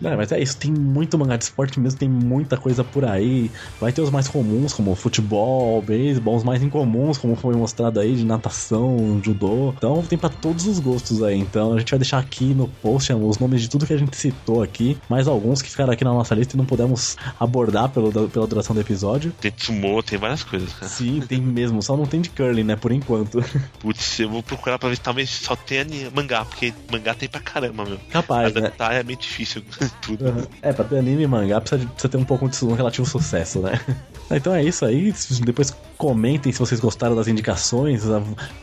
[0.00, 3.50] Não, mas é isso, tem muito mangá de esporte mesmo, tem muita coisa por aí.
[3.80, 8.16] Vai ter os mais comuns, como futebol, beisebol, os mais incomuns, como foi mostrado aí,
[8.16, 9.72] de natação, judô.
[9.76, 11.38] Então tem pra todos os gostos aí.
[11.38, 14.16] Então a gente vai deixar aqui no post os nomes de tudo que a gente
[14.16, 18.28] citou aqui, mais alguns que ficaram aqui na nossa lista e não pudemos abordar pelo,
[18.28, 19.32] pela duração do episódio.
[19.40, 20.88] Tem Tsumo, tem várias coisas, cara.
[20.88, 23.42] Sim, tem mesmo, só não tem de curling, né, por enquanto.
[23.80, 27.40] Putz, eu vou procurar pra ver se talvez só tenha mangá, porque mangá tem pra
[27.40, 27.98] caramba, meu.
[28.10, 28.60] Capaz, né?
[28.60, 29.59] Adaptar é meio difícil
[30.02, 30.24] tudo.
[30.26, 30.42] Uhum.
[30.62, 33.06] É, pra ter anime e mangá precisa, de- precisa ter um pouco de um relativo
[33.06, 33.80] sucesso, né?
[34.32, 35.12] Então é isso aí.
[35.44, 38.04] Depois comentem se vocês gostaram das indicações.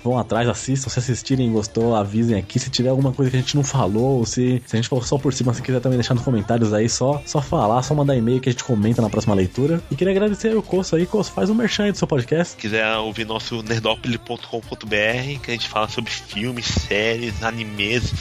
[0.02, 0.90] Vão atrás, assistam.
[0.90, 2.58] Se assistirem e gostou, avisem aqui.
[2.58, 5.04] Se tiver alguma coisa que a gente não falou, ou se, se a gente falou
[5.04, 8.16] só por cima, se quiser também deixar nos comentários aí, só, só falar, só mandar
[8.16, 9.82] e-mail que a gente comenta na próxima leitura.
[9.92, 11.06] E queria agradecer o Coço aí.
[11.06, 12.52] Coço, faz um merchan aí do seu podcast.
[12.54, 18.14] Se quiser ouvir nosso nerdopoli.com.br, que a gente fala sobre filmes, séries, animes,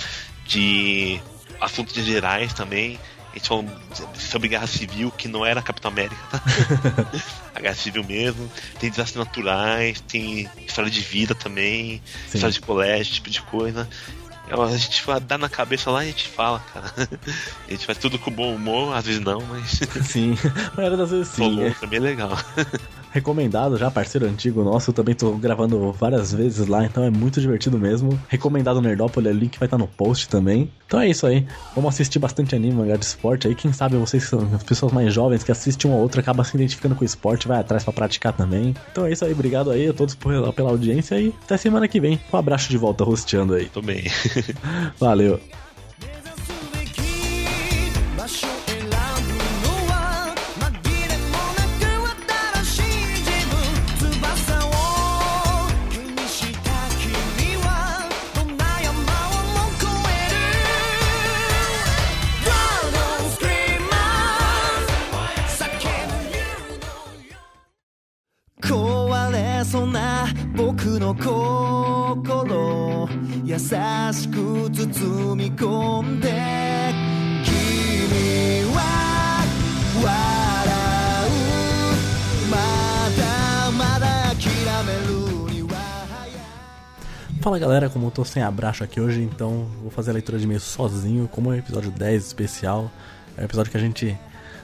[0.49, 1.21] de
[1.61, 2.99] assuntos gerais também.
[3.33, 3.67] A gente falou
[4.15, 6.43] sobre guerra civil, que não era Capitão América, tá?
[7.55, 8.51] a guerra civil mesmo.
[8.81, 12.39] Tem desastres naturais, tem história de vida também, Sim.
[12.39, 13.87] história de colégio, tipo de coisa.
[14.49, 16.93] É, A gente dá na cabeça lá e a gente fala, cara.
[17.67, 20.37] A gente faz tudo com bom humor, às vezes não, mas Sim,
[20.73, 21.37] a maioria das vezes sim.
[21.37, 21.71] falou é.
[21.71, 22.31] também é legal.
[23.11, 24.91] Recomendado já, parceiro antigo nosso.
[24.91, 28.19] Eu também tô gravando várias vezes lá, então é muito divertido mesmo.
[28.29, 30.71] Recomendado Nerdópolis, o link vai estar no post também.
[30.87, 31.47] Então é isso aí.
[31.75, 33.55] Vamos assistir bastante anime, mangá de esporte aí.
[33.55, 36.45] Quem sabe vocês que são as pessoas mais jovens que assistem um ou outro acabam
[36.45, 38.75] se identificando com o esporte, vai atrás pra praticar também.
[38.93, 41.99] Então é isso aí, obrigado aí a todos por- pela audiência e até semana que
[42.01, 42.21] vem.
[42.33, 43.67] Um abraço de volta rosteando aí.
[43.69, 44.05] Tô bem.
[45.01, 45.41] Valeu.
[74.96, 76.30] 包み込んで
[77.44, 79.44] 君は
[80.04, 82.58] 笑うま
[83.18, 84.50] だまだ諦
[84.86, 85.76] めるには
[86.10, 90.44] 早い Fala galera, como eu tô sem abraço aqui hoje, então vou fazer a leitura de
[90.46, 92.92] e-mails sozinho, como é o episódio 10 especial.
[93.38, 94.16] É o episódio que a gente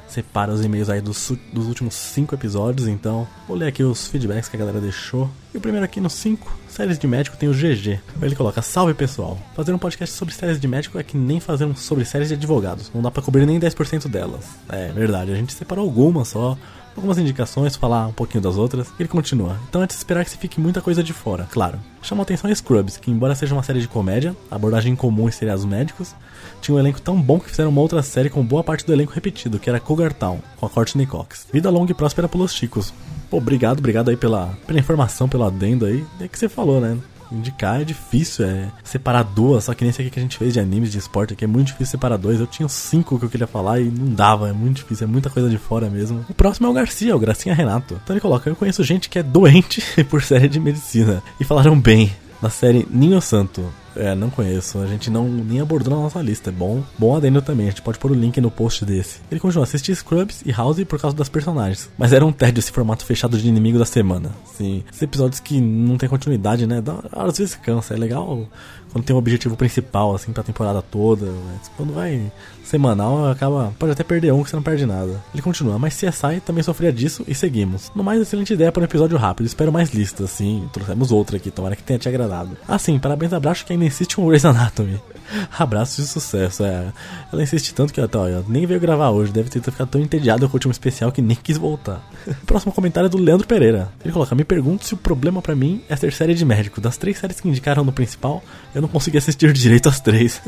[0.08, 4.08] separa os e-mails aí dos, su- dos últimos 5 episódios, então vou ler aqui os
[4.08, 5.30] feedbacks que a galera deixou.
[5.54, 8.01] E o primeiro aqui no 5, séries de médico, tem o GG.
[8.21, 11.65] Ele coloca: Salve pessoal, fazer um podcast sobre séries de médico é que nem fazer
[11.65, 14.47] um sobre séries de advogados, não dá pra cobrir nem 10% delas.
[14.69, 16.57] É verdade, a gente separou algumas só
[16.97, 18.89] algumas indicações, falar um pouquinho das outras.
[18.99, 19.59] E ele continua.
[19.69, 21.79] Então é de esperar que se fique muita coisa de fora, claro.
[22.03, 25.33] Chama a atenção Scrubs, que embora seja uma série de comédia, a abordagem comum em
[25.33, 26.15] seriados médicos,
[26.63, 29.13] tinha um elenco tão bom que fizeram uma outra série com boa parte do elenco
[29.13, 31.47] repetido, que era Cougar Town, com a Courtney Cox.
[31.53, 32.95] Vida longa e próspera pelos chicos.
[33.29, 36.05] Pô, obrigado, obrigado aí pela, pela informação, pelo adendo aí.
[36.21, 36.97] É que você falou, né?
[37.33, 40.61] indicar é difícil, é separar duas, só que nesse aqui que a gente fez de
[40.61, 42.39] animes de esporte aqui é muito difícil separar dois.
[42.39, 45.31] Eu tinha cinco que eu queria falar e não dava, é muito difícil, é muita
[45.31, 46.25] coisa de fora mesmo.
[46.29, 47.99] O próximo é o Garcia, o Gracinha Renato.
[48.03, 51.79] Então ele coloca: Eu conheço gente que é doente por série de medicina e falaram
[51.79, 53.65] bem da série Ninho Santo.
[53.97, 54.79] É, não conheço.
[54.79, 56.51] A gente não nem abordou na nossa lista.
[56.51, 57.67] É bom, bom adendo também.
[57.67, 59.21] A gente pode pôr o link no post desse.
[59.31, 61.91] Ele continua assistir Scrubs e House por causa das personagens.
[61.97, 64.31] Mas era um tédio esse formato fechado de inimigo da semana.
[64.57, 66.81] Sim, esses episódios que não tem continuidade, né?
[66.81, 67.95] Dá, às vezes cansa.
[67.95, 68.49] É legal
[68.93, 71.27] quando tem um objetivo principal, assim, pra temporada toda.
[71.27, 72.31] Mas quando vai
[72.65, 73.73] semanal, acaba.
[73.79, 75.23] Pode até perder um que você não perde nada.
[75.33, 77.91] Ele continua, mas CSI também sofria disso e seguimos.
[77.95, 79.47] No mais, excelente ideia para um episódio rápido.
[79.47, 80.69] Espero mais listas, assim.
[80.73, 82.57] Trouxemos outra aqui, tomara que tenha te agradado.
[82.67, 85.01] Assim, parabéns, abraço que ainda insiste com Grey's Anatomy.
[85.59, 86.93] Abraços de sucesso, é.
[87.33, 90.47] Ela insiste tanto que até, olha, nem veio gravar hoje, deve ter ficado tão entediado
[90.49, 92.03] com o último especial que nem quis voltar.
[92.47, 93.89] Próximo comentário é do Leandro Pereira.
[94.05, 96.81] Ele coloca: Me pergunto se o problema para mim é ser série de médico.
[96.81, 98.43] Das três séries que indicaram no principal,
[98.75, 100.41] eu não consegui assistir direito as três.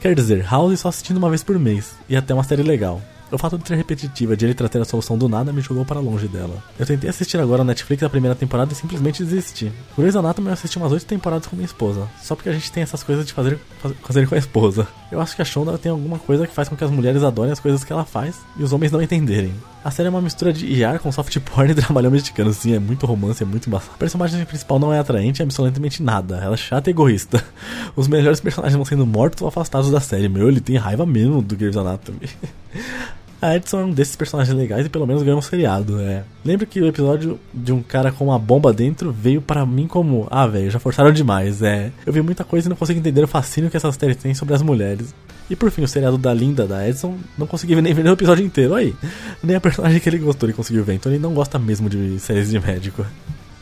[0.00, 3.00] Quer dizer, House só assistindo uma vez por mês, e até uma série legal.
[3.30, 6.00] O fato de ser repetitiva, de ele trazer a solução do nada, me jogou para
[6.00, 6.62] longe dela.
[6.78, 9.70] Eu tentei assistir agora na Netflix a primeira temporada e simplesmente desisti.
[9.96, 12.82] Grey's Anatomy eu assisti umas oito temporadas com minha esposa, só porque a gente tem
[12.82, 13.58] essas coisas de fazer,
[14.02, 14.88] fazer com a esposa.
[15.12, 17.52] Eu acho que a Shonda tem alguma coisa que faz com que as mulheres adorem
[17.52, 19.52] as coisas que ela faz e os homens não entenderem.
[19.84, 22.78] A série é uma mistura de IR com soft porn e dramalhão mexicano, sim, é
[22.78, 23.92] muito romance, é muito embaçado.
[23.94, 27.44] A personagem principal não é atraente, é absolutamente nada, ela é chata e egoísta.
[27.94, 31.40] Os melhores personagens vão sendo mortos ou afastados da série, meu, ele tem raiva mesmo
[31.40, 32.28] do Grey's Anatomy.
[33.40, 36.24] A Edson é um desses personagens legais e pelo menos ganhou um seriado, é.
[36.44, 40.26] Lembro que o episódio de um cara com uma bomba dentro veio para mim como,
[40.28, 41.92] ah, velho, já forçaram demais, é.
[42.04, 44.54] Eu vi muita coisa e não consigo entender o fascínio que essas séries têm sobre
[44.54, 45.14] as mulheres.
[45.48, 48.44] E por fim, o seriado da Linda, da Edson, não consegui nem ver o episódio
[48.44, 48.92] inteiro, aí.
[49.40, 52.18] Nem a personagem que ele gostou ele conseguiu ver, então ele não gosta mesmo de
[52.18, 53.06] séries de médico.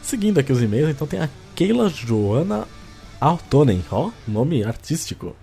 [0.01, 2.67] Seguindo aqui os e-mails, então tem a Keila Joana
[3.21, 5.37] Altonen, ó, nome artístico.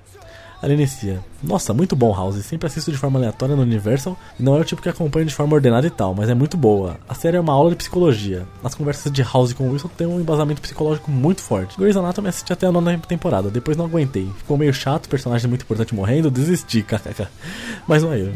[0.63, 1.19] Ela inicia.
[1.43, 2.37] Nossa, muito bom House.
[2.45, 5.53] Sempre assisto de forma aleatória no Universal não é o tipo que acompanho de forma
[5.53, 6.95] ordenada e tal, mas é muito boa.
[7.07, 8.47] A série é uma aula de psicologia.
[8.63, 11.77] As conversas de House com Wilson tem um embasamento psicológico muito forte.
[11.77, 14.31] Grey's Anatomy assisti até a nona temporada, depois não aguentei.
[14.37, 17.27] Ficou meio chato, personagem muito importante morrendo, desisti, kkk.
[17.85, 18.33] Mas não é eu.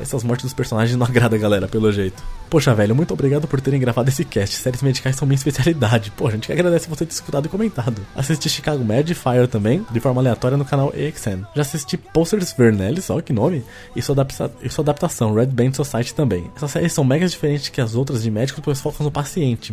[0.00, 2.22] Essas mortes dos personagens não agrada a galera, pelo jeito.
[2.48, 4.56] Poxa, velho, muito obrigado por terem gravado esse cast.
[4.56, 6.10] Séries medicais são minha especialidade.
[6.10, 8.02] Pô, a gente agradece você ter escutado e comentado.
[8.14, 11.44] Assisti Chicago Med e Fire também, de forma aleatória no canal AXN.
[11.54, 13.62] Já assisti Posters Vernelli, olha que nome,
[13.94, 14.26] e sua,
[14.62, 16.50] e sua adaptação, Red Band Society também.
[16.56, 19.72] Essas séries são mega diferentes que as outras de médicos, pois focam no paciente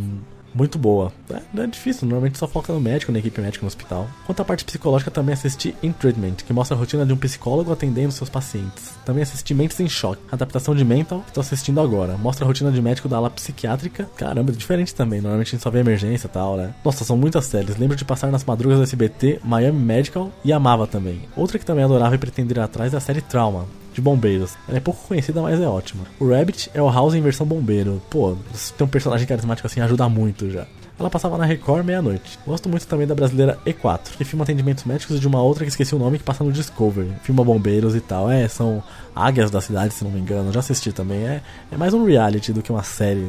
[0.58, 1.14] muito boa.
[1.30, 4.08] É, não é difícil, normalmente só foca no médico, na equipe médica no hospital.
[4.26, 7.72] Quanto à parte psicológica, também assisti In Treatment, que mostra a rotina de um psicólogo
[7.72, 8.96] atendendo seus pacientes.
[9.06, 12.18] Também assisti Mentes em Choque, adaptação de Mental, que estou assistindo agora.
[12.18, 14.10] Mostra a rotina de médico da ala psiquiátrica.
[14.16, 16.74] Caramba, é diferente também, normalmente a gente só vê emergência e tal, né?
[16.84, 17.78] Nossa, são muitas séries.
[17.78, 21.22] Lembro de passar nas madrugas do SBT, Miami Medical e amava também.
[21.36, 23.66] Outra que também adorava e pretendia atrás é a série Trauma,
[23.98, 24.56] de bombeiros.
[24.68, 26.04] Ela é pouco conhecida, mas é ótima.
[26.20, 28.02] O Rabbit é o House em versão bombeiro.
[28.10, 28.38] Pô,
[28.78, 30.68] ter um personagem carismático assim ajuda muito já.
[31.00, 32.40] Ela passava na Record meia-noite.
[32.46, 35.70] Gosto muito também da brasileira E4, que filma atendimentos médicos e de uma outra que
[35.70, 37.12] esqueci o nome que passa no Discovery.
[37.24, 38.30] Filma bombeiros e tal.
[38.30, 38.84] É, são
[39.16, 40.52] águias da cidade, se não me engano.
[40.52, 41.28] Já assisti também.
[41.28, 43.26] É, é mais um reality do que uma série,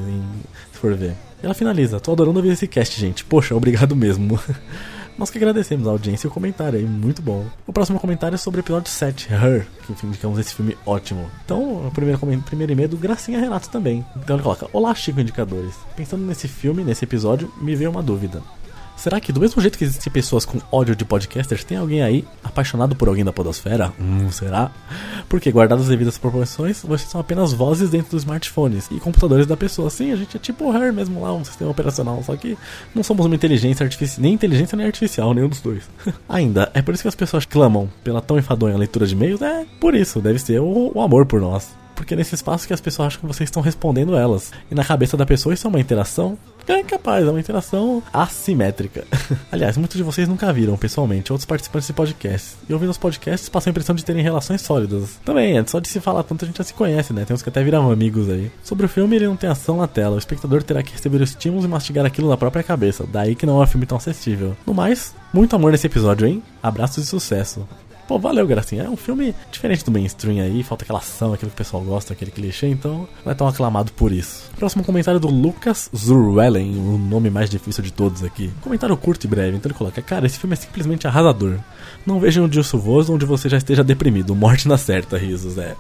[0.72, 1.14] se for ver.
[1.42, 2.00] E ela finaliza.
[2.00, 3.24] Tô adorando ouvir esse cast, gente.
[3.24, 4.38] Poxa, obrigado mesmo.
[5.18, 7.44] Nós que agradecemos a audiência e o comentário aí, muito bom.
[7.66, 11.28] O próximo comentário é sobre o episódio 7, Her, que indicamos esse filme ótimo.
[11.44, 14.06] Então, o primeiro, primeiro e-mail é do Gracinha Renato também.
[14.16, 15.74] Então ele coloca: Olá, Chico Indicadores.
[15.96, 18.40] Pensando nesse filme, nesse episódio, me veio uma dúvida.
[18.98, 22.24] Será que do mesmo jeito que existem pessoas com ódio de podcasters, tem alguém aí
[22.42, 23.92] apaixonado por alguém da podosfera?
[23.98, 24.72] Hum, será?
[25.28, 29.56] Porque, guardadas as devidas proporções, vocês são apenas vozes dentro dos smartphones e computadores da
[29.56, 29.88] pessoa.
[29.88, 32.58] Sim, a gente é tipo o Her mesmo lá, um sistema operacional, só que
[32.92, 35.88] não somos uma inteligência artificial, nem inteligência nem artificial, nenhum dos dois.
[36.28, 39.40] Ainda, é por isso que as pessoas clamam pela tão enfadonha leitura de e-mails?
[39.40, 42.72] É, por isso, deve ser o, o amor por nós porque é nesse espaço que
[42.72, 44.52] as pessoas acham que vocês estão respondendo elas.
[44.70, 46.38] E na cabeça da pessoa isso é uma interação
[46.72, 49.06] é capaz, é uma interação assimétrica.
[49.50, 52.56] Aliás, muitos de vocês nunca viram pessoalmente outros participantes de podcasts.
[52.68, 55.18] E ouvindo os podcasts, passam a impressão de terem relações sólidas.
[55.24, 57.24] Também, é só de se falar tanto a gente já se conhece, né?
[57.24, 58.50] Tem uns que até viram amigos aí.
[58.62, 60.16] Sobre o filme, ele não tem ação na tela.
[60.16, 63.06] O espectador terá que receber os estímulos e mastigar aquilo na própria cabeça.
[63.10, 64.56] Daí que não é um filme tão acessível.
[64.66, 66.42] No mais, muito amor nesse episódio, hein?
[66.62, 67.66] Abraços e sucesso.
[68.08, 68.84] Pô, valeu, Gracinha.
[68.84, 72.14] É um filme diferente do mainstream aí, falta aquela ação, aquilo que o pessoal gosta,
[72.14, 74.47] aquele clichê, então não é tão aclamado por isso.
[74.58, 78.50] Próximo comentário do Lucas Zurwellen, o nome mais difícil de todos aqui.
[78.60, 81.58] Comentário curto e breve, então ele coloca: Cara, esse filme é simplesmente arrasador.
[82.04, 84.34] Não veja um dia chuvoso onde você já esteja deprimido.
[84.34, 85.58] Morte na certa, risos.
[85.58, 85.76] É.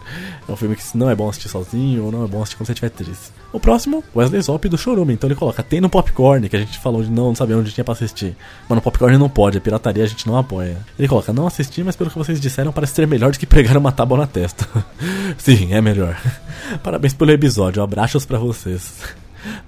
[0.48, 2.66] É um filme que não é bom assistir sozinho ou não é bom assistir quando
[2.66, 3.32] você estiver triste.
[3.52, 5.14] O próximo, Wesley Zop do Chorume.
[5.14, 7.72] Então ele coloca: Tem no Popcorn, que a gente falou de não, não saber onde
[7.72, 8.36] tinha pra assistir.
[8.68, 10.76] Mas no Popcorn não pode, a pirataria a gente não apoia.
[10.96, 13.76] Ele coloca: Não assisti, mas pelo que vocês disseram, parece ser melhor do que pregar
[13.76, 14.68] uma tábua na testa.
[15.36, 16.16] Sim, é melhor.
[16.84, 18.38] Parabéns pelo episódio, abraços para
[18.68, 19.16] vocês.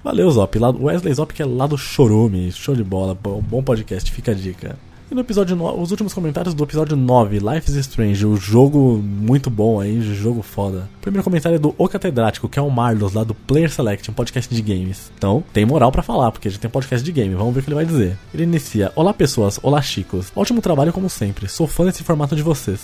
[0.03, 0.59] Valeu, Zop.
[0.59, 2.51] Wesley Zop, que é lá do Chorume.
[2.51, 3.15] Show de bola.
[3.15, 4.77] Bom, bom podcast, fica a dica.
[5.09, 9.49] E no episódio os últimos comentários do episódio 9, Life is Strange, o jogo muito
[9.49, 10.89] bom aí, jogo foda.
[11.01, 14.13] Primeiro comentário é do O Catedrático, que é o Marlos, lá do Player Select, um
[14.13, 15.11] podcast de games.
[15.17, 17.63] Então, tem moral para falar, porque já tem um podcast de game, vamos ver o
[17.63, 18.17] que ele vai dizer.
[18.33, 20.31] Ele inicia: Olá pessoas, olá chicos.
[20.33, 22.79] Ótimo trabalho como sempre, sou fã desse formato de vocês.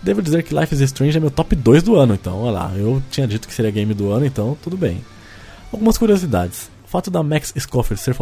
[0.00, 2.72] Devo dizer que Life is Strange é meu top 2 do ano, então, olha lá,
[2.76, 5.00] eu tinha dito que seria game do ano, então tudo bem.
[5.74, 6.70] Algumas curiosidades.
[6.84, 8.14] O fato da Max Scofield ser,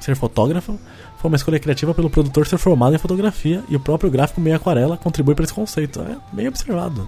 [0.00, 0.74] ser fotógrafa
[1.18, 4.56] foi uma escolha criativa pelo produtor ser formado em fotografia e o próprio gráfico meio
[4.56, 6.00] aquarela contribui para esse conceito.
[6.00, 7.06] É bem observado.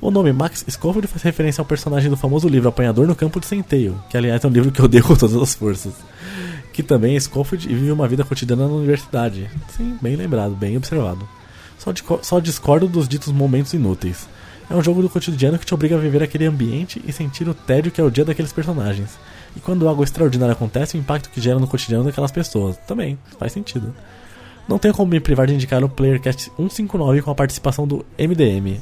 [0.00, 3.46] O nome Max Scofield faz referência ao personagem do famoso livro Apanhador no Campo de
[3.46, 5.94] Centeio, que aliás é um livro que eu odeio com todas as forças.
[6.72, 9.50] Que também é Scofield e vive uma vida cotidiana na universidade.
[9.76, 11.28] Sim, bem lembrado, bem observado.
[11.78, 11.92] Só,
[12.22, 14.28] só discordo dos ditos momentos inúteis.
[14.70, 17.52] É um jogo do cotidiano que te obriga a viver aquele ambiente e sentir o
[17.52, 19.18] tédio que é o dia daqueles personagens.
[19.56, 22.76] E quando algo extraordinário acontece, o impacto que gera no cotidiano daquelas pessoas.
[22.86, 23.92] Também, faz sentido.
[24.68, 28.78] Não tenho como me privar de indicar o PlayerCast 159 com a participação do MDM,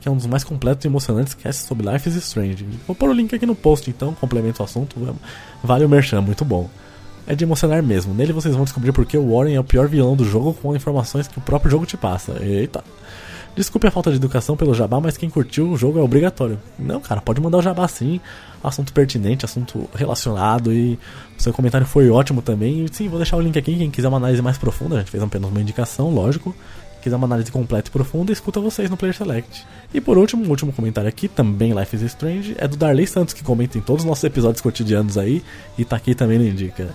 [0.00, 2.64] que é um dos mais completos e emocionantes casts sobre Life is Strange.
[2.86, 4.94] Vou pôr o link aqui no post então, complemento o assunto.
[5.64, 6.70] Vale o merchan, muito bom.
[7.26, 8.14] É de emocionar mesmo.
[8.14, 11.26] Nele vocês vão descobrir porque o Warren é o pior vilão do jogo com informações
[11.26, 12.36] que o próprio jogo te passa.
[12.40, 12.84] Eita.
[13.56, 16.58] Desculpe a falta de educação pelo jabá, mas quem curtiu o jogo é obrigatório.
[16.76, 18.20] Não, cara, pode mandar o jabá sim.
[18.62, 20.98] Assunto pertinente, assunto relacionado e
[21.38, 22.84] seu comentário foi ótimo também.
[22.84, 23.76] E sim, vou deixar o link aqui.
[23.76, 26.54] Quem quiser uma análise mais profunda, a gente fez apenas uma indicação, lógico.
[27.00, 29.64] Quiser uma análise completa e profunda, escuta vocês no Player Select.
[29.92, 33.34] E por último, um último comentário aqui, também Life is Strange, é do Darley Santos,
[33.34, 35.44] que comenta em todos os nossos episódios cotidianos aí
[35.78, 36.88] e tá aqui também no Indica.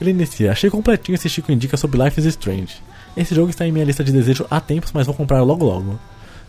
[0.00, 2.82] Ele inicia: Achei completinho esse Chico Indica sobre Life is Strange.
[3.16, 5.98] Esse jogo está em minha lista de desejo há tempos, mas vou comprar logo logo.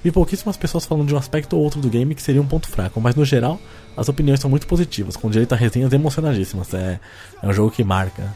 [0.04, 2.68] Vi pouquíssimas pessoas falando de um aspecto ou outro do game que seria um ponto
[2.68, 3.60] fraco, mas no geral,
[3.96, 6.74] as opiniões são muito positivas, com direito a resenhas emocionadíssimas.
[6.74, 7.00] É,
[7.42, 8.34] é um jogo que marca.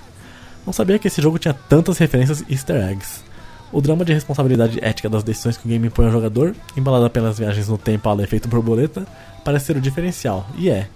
[0.66, 3.24] Não sabia que esse jogo tinha tantas referências easter eggs.
[3.72, 7.40] O drama de responsabilidade ética das decisões que o game impõe ao jogador, embalado pelas
[7.40, 9.06] viagens no tempo ao efeito borboleta,
[9.46, 10.88] parece ser o diferencial, e é.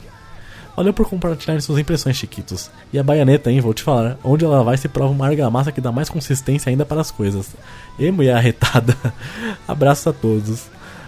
[0.76, 2.70] Valeu por compartilhar suas impressões, Chiquitos.
[2.92, 4.18] E a baianeta, hein, vou te falar.
[4.24, 7.56] Onde ela vai se prova uma argamassa que dá mais consistência ainda para as coisas.
[7.98, 8.96] E mulher arretada.
[9.66, 10.68] Abraços a todos.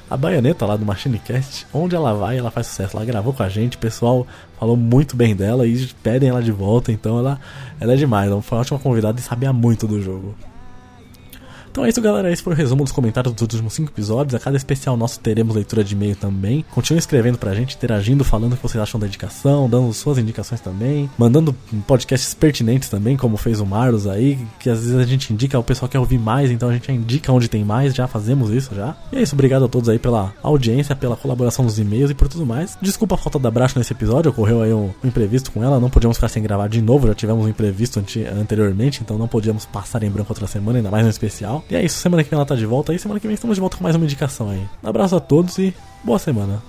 [0.10, 2.96] A baianeta lá do MachineCast, onde ela vai, ela faz sucesso.
[2.96, 4.26] Ela gravou com a gente, o pessoal
[4.58, 6.94] falou muito bem dela e pedem ela de volta.
[6.94, 7.38] Então ela,
[7.78, 8.32] ela é demais.
[8.32, 10.34] Ela foi uma ótima convidada e sabia muito do jogo.
[11.78, 12.32] Então é isso, galera.
[12.32, 14.34] Esse foi o resumo dos comentários dos últimos 5 episódios.
[14.34, 16.66] A cada especial nosso teremos leitura de e-mail também.
[16.72, 20.60] Continue escrevendo pra gente, interagindo, falando o que vocês acham da indicação, dando suas indicações
[20.60, 21.56] também, mandando
[21.86, 25.64] podcasts pertinentes também, como fez o Marlos aí, que às vezes a gente indica, o
[25.64, 28.96] pessoal quer ouvir mais, então a gente indica onde tem mais, já fazemos isso já.
[29.12, 32.28] E é isso, obrigado a todos aí pela audiência, pela colaboração nos e-mails e por
[32.28, 32.76] tudo mais.
[32.82, 36.18] Desculpa a falta da Bracho nesse episódio, ocorreu aí um imprevisto com ela, não podíamos
[36.18, 38.04] ficar sem gravar de novo, já tivemos um imprevisto
[38.36, 41.64] anteriormente, então não podíamos passar em branco outra semana, ainda mais no especial.
[41.70, 43.56] E é isso, semana que vem ela tá de volta aí, semana que vem estamos
[43.58, 44.66] de volta com mais uma indicação aí.
[44.84, 46.62] Um abraço a todos e boa semana.